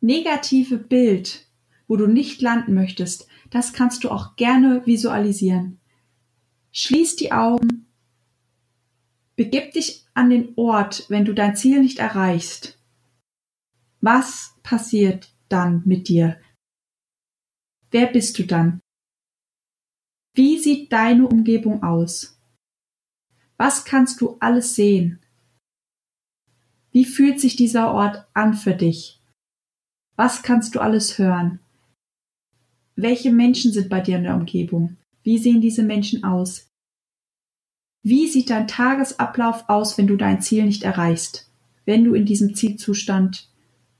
negative 0.00 0.78
Bild, 0.78 1.46
wo 1.86 1.96
du 1.96 2.06
nicht 2.06 2.40
landen 2.42 2.74
möchtest, 2.74 3.26
das 3.50 3.72
kannst 3.72 4.04
du 4.04 4.10
auch 4.10 4.36
gerne 4.36 4.86
visualisieren. 4.86 5.80
Schließ 6.72 7.16
die 7.16 7.32
Augen, 7.32 7.86
begib 9.36 9.72
dich 9.72 10.06
an 10.14 10.30
den 10.30 10.52
Ort, 10.56 11.06
wenn 11.08 11.24
du 11.24 11.34
dein 11.34 11.56
Ziel 11.56 11.80
nicht 11.80 11.98
erreichst 11.98 12.80
was 14.00 14.54
passiert 14.62 15.34
dann 15.48 15.82
mit 15.84 16.08
dir? 16.08 16.40
Wer 17.90 18.06
bist 18.06 18.38
du 18.38 18.44
dann? 18.44 18.80
Wie 20.34 20.58
sieht 20.58 20.92
deine 20.92 21.26
Umgebung 21.26 21.82
aus? 21.82 22.40
Was 23.56 23.84
kannst 23.84 24.20
du 24.20 24.38
alles 24.40 24.74
sehen? 24.74 25.20
Wie 26.92 27.04
fühlt 27.04 27.40
sich 27.40 27.56
dieser 27.56 27.92
Ort 27.92 28.26
an 28.32 28.54
für 28.54 28.74
dich? 28.74 29.19
Was 30.22 30.42
kannst 30.42 30.74
du 30.74 30.80
alles 30.80 31.16
hören? 31.16 31.60
Welche 32.94 33.32
Menschen 33.32 33.72
sind 33.72 33.88
bei 33.88 34.02
dir 34.02 34.18
in 34.18 34.24
der 34.24 34.34
Umgebung? 34.34 34.98
Wie 35.22 35.38
sehen 35.38 35.62
diese 35.62 35.82
Menschen 35.82 36.24
aus? 36.24 36.68
Wie 38.02 38.28
sieht 38.28 38.50
dein 38.50 38.68
Tagesablauf 38.68 39.64
aus, 39.70 39.96
wenn 39.96 40.06
du 40.06 40.16
dein 40.16 40.42
Ziel 40.42 40.66
nicht 40.66 40.82
erreichst? 40.82 41.50
Wenn 41.86 42.04
du 42.04 42.12
in 42.12 42.26
diesem 42.26 42.54
Zielzustand 42.54 43.48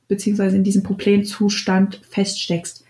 beziehungsweise 0.09 0.57
in 0.57 0.63
diesem 0.63 0.83
Problemzustand 0.83 2.03
feststeckst. 2.07 2.85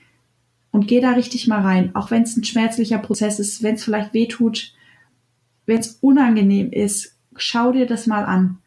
Und 0.72 0.88
geh 0.88 1.00
da 1.00 1.12
richtig 1.12 1.46
mal 1.46 1.60
rein, 1.60 1.94
auch 1.94 2.10
wenn 2.10 2.24
es 2.24 2.36
ein 2.36 2.42
schmerzlicher 2.42 2.98
Prozess 2.98 3.38
ist, 3.38 3.62
wenn 3.62 3.76
es 3.76 3.84
vielleicht 3.84 4.12
weh 4.12 4.26
tut, 4.26 4.74
wenn 5.66 5.78
es 5.78 5.98
unangenehm 6.00 6.72
ist, 6.72 7.16
schau 7.36 7.70
dir 7.70 7.86
das 7.86 8.08
mal 8.08 8.24
an. 8.24 8.58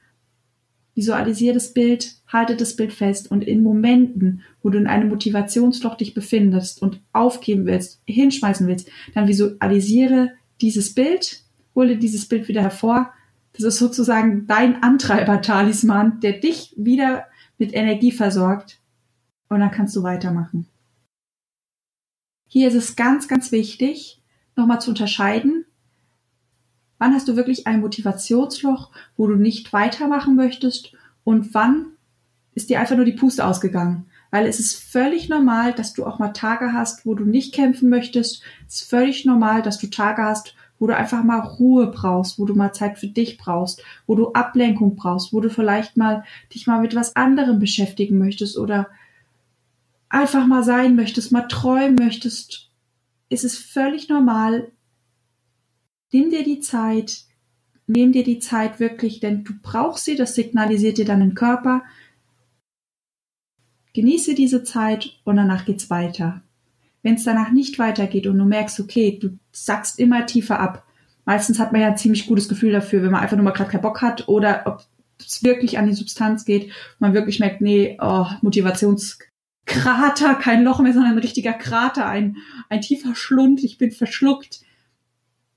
Visualisiere 0.96 1.56
das 1.56 1.74
Bild, 1.74 2.16
halte 2.28 2.56
das 2.56 2.76
Bild 2.76 2.94
fest 2.94 3.32
und 3.32 3.44
in 3.44 3.64
Momenten, 3.64 4.44
wo 4.62 4.70
du 4.70 4.78
in 4.78 4.88
einem 4.88 5.10
Motivationsloch 5.10 5.96
dich 5.96 6.14
befindest 6.14 6.82
und 6.82 7.02
aufgeben 7.14 7.66
willst, 7.66 8.02
hinschmeißen 8.06 8.68
willst, 8.68 8.90
dann 9.14 9.28
visualisiere 9.28 10.32
dieses 10.62 10.94
Bild, 10.94 11.42
hole 11.74 11.98
dieses 11.98 12.28
Bild 12.28 12.48
wieder 12.48 12.62
hervor. 12.62 13.12
Das 13.54 13.64
ist 13.64 13.78
sozusagen 13.78 14.46
dein 14.48 14.84
Antreiber-Talisman, 14.84 16.20
der 16.20 16.34
dich 16.34 16.74
wieder 16.78 17.26
mit 17.58 17.74
Energie 17.74 18.12
versorgt 18.12 18.80
und 19.50 19.60
dann 19.60 19.72
kannst 19.72 19.96
du 19.96 20.04
weitermachen. 20.04 20.68
Hier 22.48 22.68
ist 22.68 22.76
es 22.76 22.96
ganz, 22.96 23.28
ganz 23.28 23.52
wichtig, 23.52 24.22
nochmal 24.56 24.80
zu 24.80 24.92
unterscheiden, 24.92 25.63
wann 27.04 27.14
hast 27.14 27.28
du 27.28 27.36
wirklich 27.36 27.68
ein 27.68 27.82
Motivationsloch, 27.82 28.90
wo 29.18 29.28
du 29.28 29.36
nicht 29.36 29.74
weitermachen 29.74 30.36
möchtest 30.36 30.94
und 31.26 31.54
wann 31.54 31.88
ist 32.56 32.70
dir 32.70 32.80
einfach 32.80 32.96
nur 32.96 33.04
die 33.04 33.12
Puste 33.12 33.46
ausgegangen. 33.46 34.06
Weil 34.32 34.48
es 34.48 34.58
ist 34.58 34.82
völlig 34.82 35.28
normal, 35.28 35.74
dass 35.74 35.94
du 35.94 36.06
auch 36.06 36.18
mal 36.18 36.30
Tage 36.30 36.72
hast, 36.72 37.06
wo 37.06 37.14
du 37.14 37.26
nicht 37.26 37.54
kämpfen 37.54 37.90
möchtest. 37.90 38.42
Es 38.70 38.76
ist 38.76 38.90
völlig 38.90 39.26
normal, 39.26 39.62
dass 39.62 39.80
du 39.80 39.88
Tage 39.88 40.24
hast, 40.24 40.56
wo 40.80 40.88
du 40.88 40.96
einfach 40.96 41.26
mal 41.26 41.40
Ruhe 41.40 41.88
brauchst, 41.88 42.40
wo 42.40 42.46
du 42.46 42.56
mal 42.56 42.72
Zeit 42.72 42.98
für 42.98 43.08
dich 43.08 43.38
brauchst, 43.38 43.84
wo 44.08 44.16
du 44.16 44.32
Ablenkung 44.32 44.96
brauchst, 44.96 45.34
wo 45.34 45.42
du 45.42 45.50
vielleicht 45.50 45.98
mal 45.98 46.24
dich 46.54 46.68
mal 46.68 46.80
mit 46.80 46.96
was 46.96 47.18
anderem 47.18 47.60
beschäftigen 47.60 48.18
möchtest 48.18 48.58
oder 48.58 48.88
einfach 50.08 50.48
mal 50.48 50.64
sein 50.64 50.96
möchtest, 50.96 51.34
mal 51.34 51.50
träumen 51.50 51.96
möchtest, 51.96 52.70
ist 53.28 53.44
es 53.44 53.58
völlig 53.58 54.08
normal. 54.08 54.72
Nimm 56.14 56.30
dir 56.30 56.44
die 56.44 56.60
Zeit, 56.60 57.24
nimm 57.88 58.12
dir 58.12 58.24
die 58.24 58.40
Zeit 58.40 58.80
wirklich, 58.80 59.20
denn 59.20 59.44
du 59.44 59.54
brauchst 59.62 60.06
sie, 60.06 60.16
das 60.16 60.36
signalisiert 60.36 60.98
dir 60.98 61.06
deinen 61.06 61.34
Körper. 61.34 61.84
Genieße 63.94 64.36
diese 64.36 64.64
Zeit 64.64 65.20
und 65.24 65.36
danach 65.36 65.66
geht's 65.66 65.90
weiter. 65.90 66.42
Wenn 67.02 67.16
es 67.16 67.26
danach 67.26 67.52
nicht 67.52 67.80
weitergeht 67.80 68.28
und 68.28 68.38
du 68.38 68.46
merkst, 68.46 68.80
okay, 68.80 69.20
du 69.20 69.38
sackst 69.52 70.00
immer 70.00 70.26
tiefer 70.26 70.60
ab, 70.60 70.86
Meistens 71.26 71.60
hat 71.60 71.72
man 71.72 71.82
ja 71.82 71.88
ein 71.88 71.98
ziemlich 71.98 72.28
gutes 72.28 72.50
Gefühl 72.50 72.72
dafür, 72.72 73.04
wenn 73.04 73.12
man 73.12 73.22
einfach 73.22 73.38
nur 73.38 73.46
mal 73.46 73.52
gerade 73.52 73.70
keinen 73.70 73.82
Bock 73.82 74.02
hat 74.02 74.28
oder 74.28 74.64
ob 74.66 74.84
es 75.20 75.44
wirklich 75.44 75.78
an 75.78 75.88
die 75.88 75.94
Substanz 75.94 76.44
geht, 76.44 76.72
man 77.00 77.14
wirklich 77.14 77.40
merkt, 77.40 77.62
nee, 77.62 77.98
oh, 78.02 78.26
Motivationskrater, 78.42 80.36
kein 80.36 80.64
Loch 80.64 80.80
mehr, 80.80 80.94
sondern 80.94 81.14
ein 81.14 81.20
richtiger 81.20 81.54
Krater, 81.54 82.08
ein, 82.08 82.38
ein 82.70 82.82
tiefer 82.82 83.16
Schlund, 83.16 83.64
ich 83.64 83.78
bin 83.78 83.92
verschluckt, 83.92 84.62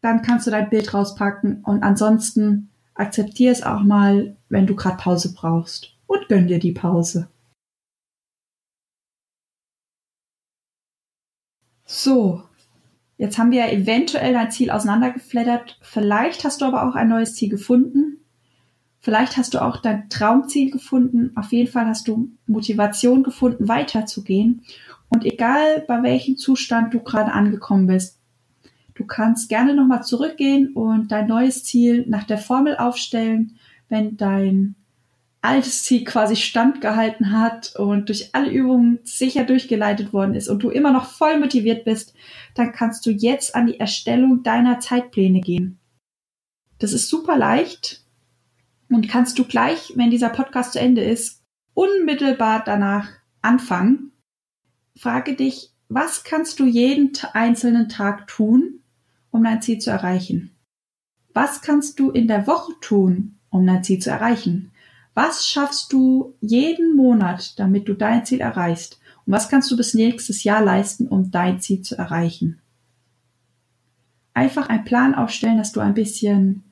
dann 0.07 0.23
kannst 0.23 0.47
du 0.47 0.53
dein 0.53 0.71
Bild 0.71 0.95
rauspacken 0.95 1.65
und 1.65 1.83
ansonsten 1.83 2.71
akzeptier 2.95 3.51
es 3.51 3.65
auch 3.65 3.83
mal, 3.83 4.37
wenn 4.49 4.65
du 4.65 4.77
gerade 4.77 4.97
Pause 4.99 5.35
brauchst 5.35 5.97
und 6.07 6.29
gönn 6.29 6.47
dir 6.47 6.61
die 6.61 6.71
Pause. 6.71 7.29
So, 11.85 12.45
jetzt 13.19 13.37
haben 13.37 13.51
wir 13.51 13.73
eventuell 13.73 14.33
dein 14.33 14.53
Ziel 14.53 14.71
auseinandergeflattert. 14.71 15.79
Vielleicht 15.83 16.45
hast 16.45 16.61
du 16.61 16.67
aber 16.67 16.89
auch 16.89 16.95
ein 16.95 17.09
neues 17.09 17.35
Ziel 17.35 17.49
gefunden. 17.49 18.19
Vielleicht 19.01 19.37
hast 19.37 19.55
du 19.55 19.63
auch 19.63 19.79
dein 19.79 20.09
Traumziel 20.09 20.71
gefunden. 20.71 21.33
Auf 21.37 21.51
jeden 21.51 21.71
Fall 21.71 21.87
hast 21.87 22.07
du 22.07 22.31
Motivation 22.47 23.25
gefunden, 23.25 23.67
weiterzugehen. 23.67 24.63
Und 25.09 25.25
egal 25.25 25.85
bei 25.89 26.03
welchem 26.05 26.37
Zustand 26.37 26.95
du 26.95 27.01
gerade 27.01 27.33
angekommen 27.33 27.89
bist, 27.89 28.16
du 28.97 29.05
kannst 29.07 29.49
gerne 29.49 29.75
nochmal 29.75 30.03
zurückgehen 30.03 30.73
und 30.73 31.13
dein 31.13 31.29
neues 31.29 31.65
Ziel 31.65 32.05
nach 32.09 32.25
der 32.25 32.39
Formel 32.39 32.77
aufstellen, 32.77 33.59
wenn 33.89 34.17
dein 34.17 34.75
altes 35.43 35.85
Ziel 35.85 36.05
quasi 36.05 36.35
standgehalten 36.35 37.31
hat 37.31 37.77
und 37.77 38.09
durch 38.09 38.35
alle 38.35 38.51
Übungen 38.51 38.99
sicher 39.05 39.45
durchgeleitet 39.45 40.13
worden 40.13 40.35
ist 40.35 40.49
und 40.49 40.63
du 40.63 40.71
immer 40.71 40.91
noch 40.91 41.07
voll 41.07 41.39
motiviert 41.39 41.85
bist, 41.85 42.15
dann 42.55 42.73
kannst 42.73 43.07
du 43.07 43.11
jetzt 43.11 43.55
an 43.55 43.67
die 43.67 43.79
Erstellung 43.79 44.43
deiner 44.43 44.81
Zeitpläne 44.81 45.41
gehen. 45.41 45.79
Das 46.79 46.93
ist 46.93 47.09
super 47.09 47.37
leicht 47.37 48.05
und 48.89 49.09
kannst 49.09 49.39
du 49.39 49.45
gleich, 49.45 49.93
wenn 49.95 50.11
dieser 50.11 50.31
Podcast 50.31 50.73
zu 50.73 50.81
Ende 50.81 51.05
ist, 51.05 51.43
unmittelbar 51.75 52.63
danach 52.65 53.09
anfangen. 53.41 54.13
Frage 54.97 55.35
dich, 55.37 55.71
was 55.89 56.25
kannst 56.25 56.59
du 56.59 56.67
jeden 56.67 57.13
einzelnen 57.33 57.89
Tag 57.89 58.27
tun, 58.27 58.81
um 59.37 59.45
dein 59.45 59.63
Ziel 59.63 59.79
zu 59.79 59.91
erreichen? 59.91 60.51
Was 61.35 61.61
kannst 61.61 62.01
du 62.01 62.11
in 62.11 62.27
der 62.27 62.47
Woche 62.47 62.73
tun, 62.81 63.39
um 63.51 63.67
dein 63.67 63.85
Ziel 63.85 63.99
zu 63.99 64.11
erreichen? 64.11 64.73
Was 65.15 65.47
schaffst 65.47 65.93
du 65.93 66.35
jeden 66.41 66.97
Monat, 66.97 67.59
damit 67.59 67.89
du 67.89 67.95
dein 67.95 68.25
Ziel 68.25 68.41
erreichst? 68.41 68.99
Und 69.25 69.33
was 69.33 69.49
kannst 69.49 69.71
du 69.71 69.77
bis 69.77 69.95
nächstes 69.95 70.45
Jahr 70.45 70.63
leisten, 70.63 71.07
um 71.09 71.31
dein 71.31 71.61
Ziel 71.61 71.83
zu 71.83 71.97
erreichen? 71.97 72.61
Einfach 74.35 74.69
einen 74.69 74.85
Plan 74.85 75.15
aufstellen, 75.15 75.59
dass 75.59 75.73
du 75.73 75.81
ein 75.81 75.95
bisschen, 75.95 76.65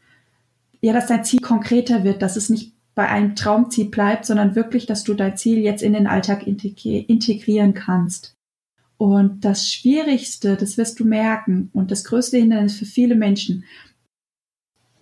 ja, 0.80 0.92
dass 0.92 1.06
dein 1.06 1.24
Ziel 1.24 1.40
konkreter 1.40 2.04
wird, 2.04 2.22
dass 2.22 2.36
es 2.36 2.50
nicht 2.50 2.74
bei 2.94 3.08
einem 3.08 3.34
Traumziel 3.34 3.90
bleibt, 3.90 4.24
sondern 4.24 4.54
wirklich, 4.54 4.86
dass 4.86 5.04
du 5.04 5.14
dein 5.14 5.36
Ziel 5.36 5.58
jetzt 5.58 5.82
in 5.82 5.92
den 5.94 6.06
Alltag 6.06 6.46
integrieren 6.46 7.74
kannst. 7.74 8.33
Und 9.04 9.44
das 9.44 9.68
Schwierigste, 9.70 10.56
das 10.56 10.78
wirst 10.78 10.98
du 10.98 11.04
merken, 11.04 11.68
und 11.74 11.90
das 11.90 12.04
größte 12.04 12.38
Hindernis 12.38 12.78
für 12.78 12.86
viele 12.86 13.16
Menschen, 13.16 13.64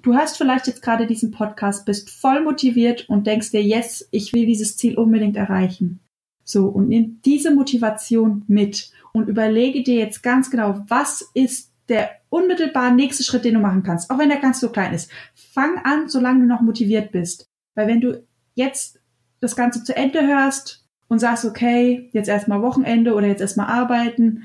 Du 0.03 0.17
hast 0.17 0.37
vielleicht 0.37 0.67
jetzt 0.67 0.83
gerade 0.83 1.07
diesen 1.07 1.31
Podcast, 1.31 1.87
bist 1.87 2.11
voll 2.11 2.43
motiviert 2.43 3.09
und 3.09 3.29
denkst 3.29 3.53
dir, 3.53 3.63
yes, 3.63 4.09
ich 4.11 4.33
will 4.33 4.47
dieses 4.47 4.77
Ziel 4.77 4.99
unbedingt 4.99 5.37
erreichen. 5.37 6.01
So, 6.43 6.67
und 6.67 6.89
nimm 6.89 7.21
diese 7.25 7.55
Motivation 7.55 8.43
mit 8.49 8.91
und 9.13 9.29
überlege 9.29 9.85
dir 9.85 9.95
jetzt 9.95 10.25
ganz 10.25 10.51
genau, 10.51 10.85
was 10.89 11.31
ist 11.35 11.71
der 11.89 12.11
unmittelbar 12.31 12.91
nächste 12.91 13.23
Schritt, 13.23 13.45
den 13.45 13.55
du 13.55 13.61
machen 13.61 13.85
kannst, 13.85 14.11
auch 14.11 14.19
wenn 14.19 14.31
der 14.31 14.41
ganz 14.41 14.59
so 14.59 14.71
klein 14.71 14.93
ist. 14.93 15.09
Fang 15.37 15.79
an, 15.85 16.09
solange 16.09 16.41
du 16.41 16.47
noch 16.47 16.63
motiviert 16.63 17.13
bist. 17.13 17.47
Weil 17.77 17.87
wenn 17.87 18.01
du 18.01 18.27
jetzt 18.57 18.99
das 19.39 19.55
Ganze 19.55 19.85
zu 19.85 19.95
Ende 19.95 20.27
hörst 20.27 20.82
und 21.13 21.19
sagst, 21.19 21.45
okay, 21.45 22.09
jetzt 22.13 22.31
erstmal 22.31 22.63
Wochenende 22.63 23.13
oder 23.13 23.27
jetzt 23.27 23.43
erstmal 23.43 23.67
arbeiten, 23.67 24.45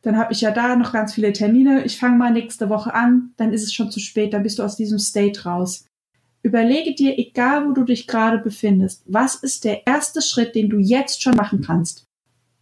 dann 0.00 0.16
habe 0.16 0.32
ich 0.32 0.40
ja 0.40 0.50
da 0.50 0.76
noch 0.76 0.94
ganz 0.94 1.12
viele 1.12 1.34
Termine. 1.34 1.84
Ich 1.84 1.98
fange 1.98 2.16
mal 2.16 2.32
nächste 2.32 2.70
Woche 2.70 2.94
an, 2.94 3.32
dann 3.36 3.52
ist 3.52 3.64
es 3.64 3.74
schon 3.74 3.90
zu 3.90 4.00
spät, 4.00 4.32
dann 4.32 4.42
bist 4.42 4.58
du 4.58 4.62
aus 4.62 4.76
diesem 4.76 4.98
State 4.98 5.44
raus. 5.44 5.84
Überlege 6.42 6.94
dir, 6.94 7.18
egal 7.18 7.68
wo 7.68 7.72
du 7.72 7.84
dich 7.84 8.06
gerade 8.06 8.38
befindest, 8.38 9.02
was 9.04 9.34
ist 9.34 9.64
der 9.64 9.86
erste 9.86 10.22
Schritt, 10.22 10.54
den 10.54 10.70
du 10.70 10.78
jetzt 10.78 11.22
schon 11.22 11.36
machen 11.36 11.60
kannst. 11.60 12.06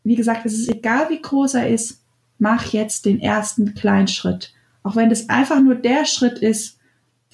Wie 0.02 0.16
gesagt, 0.16 0.44
es 0.44 0.54
ist 0.58 0.68
egal, 0.68 1.08
wie 1.08 1.22
groß 1.22 1.54
er 1.54 1.68
ist, 1.68 2.02
mach 2.38 2.72
jetzt 2.72 3.06
den 3.06 3.20
ersten 3.20 3.74
kleinen 3.74 4.08
Schritt. 4.08 4.52
Auch 4.82 4.96
wenn 4.96 5.10
das 5.10 5.28
einfach 5.28 5.60
nur 5.60 5.76
der 5.76 6.06
Schritt 6.06 6.40
ist, 6.40 6.80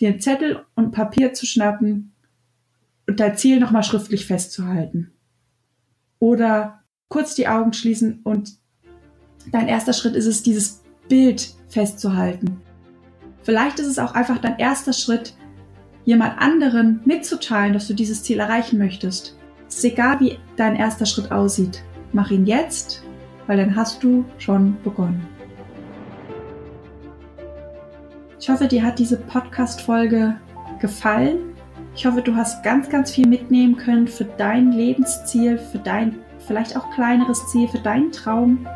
dir 0.00 0.10
einen 0.10 0.20
Zettel 0.20 0.66
und 0.74 0.92
Papier 0.92 1.32
zu 1.32 1.46
schnappen 1.46 2.12
und 3.06 3.20
dein 3.20 3.38
Ziel 3.38 3.58
nochmal 3.58 3.84
schriftlich 3.84 4.26
festzuhalten. 4.26 5.12
Oder 6.20 6.82
kurz 7.08 7.34
die 7.34 7.48
Augen 7.48 7.72
schließen 7.72 8.20
und 8.24 8.58
dein 9.52 9.68
erster 9.68 9.92
Schritt 9.92 10.14
ist 10.14 10.26
es, 10.26 10.42
dieses 10.42 10.82
Bild 11.08 11.54
festzuhalten. 11.68 12.60
Vielleicht 13.42 13.78
ist 13.78 13.86
es 13.86 13.98
auch 13.98 14.14
einfach 14.14 14.38
dein 14.38 14.58
erster 14.58 14.92
Schritt, 14.92 15.34
jemand 16.04 16.38
anderen 16.38 17.00
mitzuteilen, 17.04 17.72
dass 17.72 17.86
du 17.86 17.94
dieses 17.94 18.22
Ziel 18.22 18.40
erreichen 18.40 18.78
möchtest. 18.78 19.36
Es 19.68 19.76
ist 19.76 19.84
egal, 19.84 20.20
wie 20.20 20.38
dein 20.56 20.76
erster 20.76 21.06
Schritt 21.06 21.30
aussieht. 21.30 21.82
Mach 22.12 22.30
ihn 22.30 22.46
jetzt, 22.46 23.02
weil 23.46 23.58
dann 23.58 23.76
hast 23.76 24.02
du 24.02 24.24
schon 24.38 24.76
begonnen. 24.82 25.26
Ich 28.40 28.48
hoffe, 28.48 28.66
dir 28.66 28.82
hat 28.82 28.98
diese 28.98 29.18
Podcast-Folge 29.18 30.36
gefallen. 30.80 31.54
Ich 31.94 32.06
hoffe, 32.06 32.22
du 32.22 32.34
hast 32.36 32.62
ganz, 32.62 32.88
ganz 32.88 33.10
viel 33.10 33.26
mitnehmen 33.26 33.76
können 33.76 34.06
für 34.06 34.24
dein 34.24 34.72
Lebensziel, 34.72 35.58
für 35.58 35.78
dein 35.78 36.16
vielleicht 36.46 36.76
auch 36.76 36.90
kleineres 36.90 37.46
Ziel, 37.48 37.68
für 37.68 37.78
deinen 37.78 38.12
Traum. 38.12 38.66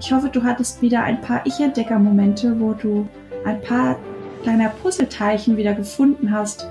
Ich 0.00 0.12
hoffe, 0.12 0.28
du 0.28 0.42
hattest 0.42 0.82
wieder 0.82 1.02
ein 1.02 1.20
paar 1.20 1.44
Ich-Entdecker-Momente, 1.46 2.58
wo 2.58 2.72
du 2.72 3.06
ein 3.44 3.60
paar 3.60 3.96
kleiner 4.42 4.68
Puzzleteilchen 4.68 5.56
wieder 5.56 5.74
gefunden 5.74 6.30
hast. 6.30 6.68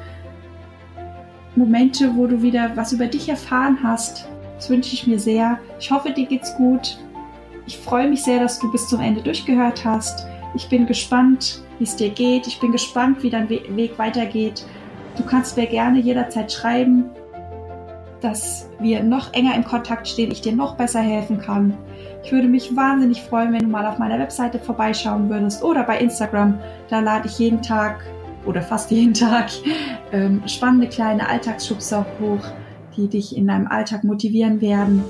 Momente, 1.55 2.15
wo 2.15 2.27
du 2.27 2.41
wieder 2.41 2.75
was 2.75 2.93
über 2.93 3.07
dich 3.07 3.29
erfahren 3.29 3.77
hast. 3.83 4.27
Das 4.55 4.69
wünsche 4.69 4.93
ich 4.93 5.07
mir 5.07 5.19
sehr. 5.19 5.59
Ich 5.79 5.91
hoffe, 5.91 6.11
dir 6.11 6.25
geht's 6.25 6.55
gut. 6.55 6.97
Ich 7.65 7.77
freue 7.77 8.09
mich 8.09 8.23
sehr, 8.23 8.39
dass 8.39 8.59
du 8.59 8.71
bis 8.71 8.87
zum 8.87 8.99
Ende 8.99 9.21
durchgehört 9.21 9.85
hast. 9.85 10.27
Ich 10.55 10.67
bin 10.69 10.85
gespannt, 10.85 11.61
wie 11.79 11.83
es 11.85 11.95
dir 11.95 12.09
geht. 12.09 12.47
Ich 12.47 12.59
bin 12.59 12.71
gespannt, 12.71 13.23
wie 13.23 13.29
dein 13.29 13.49
Weg 13.49 13.97
weitergeht. 13.97 14.65
Du 15.15 15.23
kannst 15.23 15.57
mir 15.57 15.67
gerne 15.67 15.99
jederzeit 15.99 16.51
schreiben, 16.51 17.05
dass 18.21 18.69
wir 18.79 19.03
noch 19.03 19.33
enger 19.33 19.53
in 19.55 19.63
Kontakt 19.63 20.07
stehen, 20.07 20.31
ich 20.31 20.41
dir 20.41 20.53
noch 20.53 20.75
besser 20.75 21.01
helfen 21.01 21.39
kann. 21.39 21.77
Ich 22.23 22.31
würde 22.31 22.47
mich 22.47 22.75
wahnsinnig 22.75 23.21
freuen, 23.21 23.51
wenn 23.51 23.63
du 23.63 23.67
mal 23.67 23.85
auf 23.85 23.99
meiner 23.99 24.17
Webseite 24.17 24.59
vorbeischauen 24.59 25.29
würdest 25.29 25.61
oder 25.61 25.83
bei 25.83 25.99
Instagram. 25.99 26.57
Da 26.89 27.01
lade 27.01 27.27
ich 27.27 27.37
jeden 27.37 27.61
Tag 27.61 28.03
oder 28.45 28.61
fast 28.61 28.91
jeden 28.91 29.13
Tag 29.13 29.51
ähm, 30.13 30.41
spannende 30.47 30.87
kleine 30.87 31.27
Alltagsschubser 31.27 32.05
hoch, 32.19 32.45
die 32.95 33.07
dich 33.07 33.35
in 33.35 33.47
deinem 33.47 33.67
Alltag 33.67 34.03
motivieren 34.03 34.61
werden. 34.61 35.03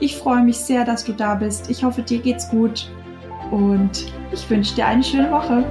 Ich 0.00 0.16
freue 0.16 0.42
mich 0.42 0.56
sehr, 0.56 0.84
dass 0.84 1.04
du 1.04 1.12
da 1.12 1.34
bist. 1.34 1.70
Ich 1.70 1.84
hoffe, 1.84 2.02
dir 2.02 2.18
geht's 2.18 2.48
gut 2.48 2.90
und 3.50 4.06
ich 4.32 4.48
wünsche 4.48 4.74
dir 4.74 4.86
eine 4.86 5.02
schöne 5.02 5.30
Woche. 5.30 5.64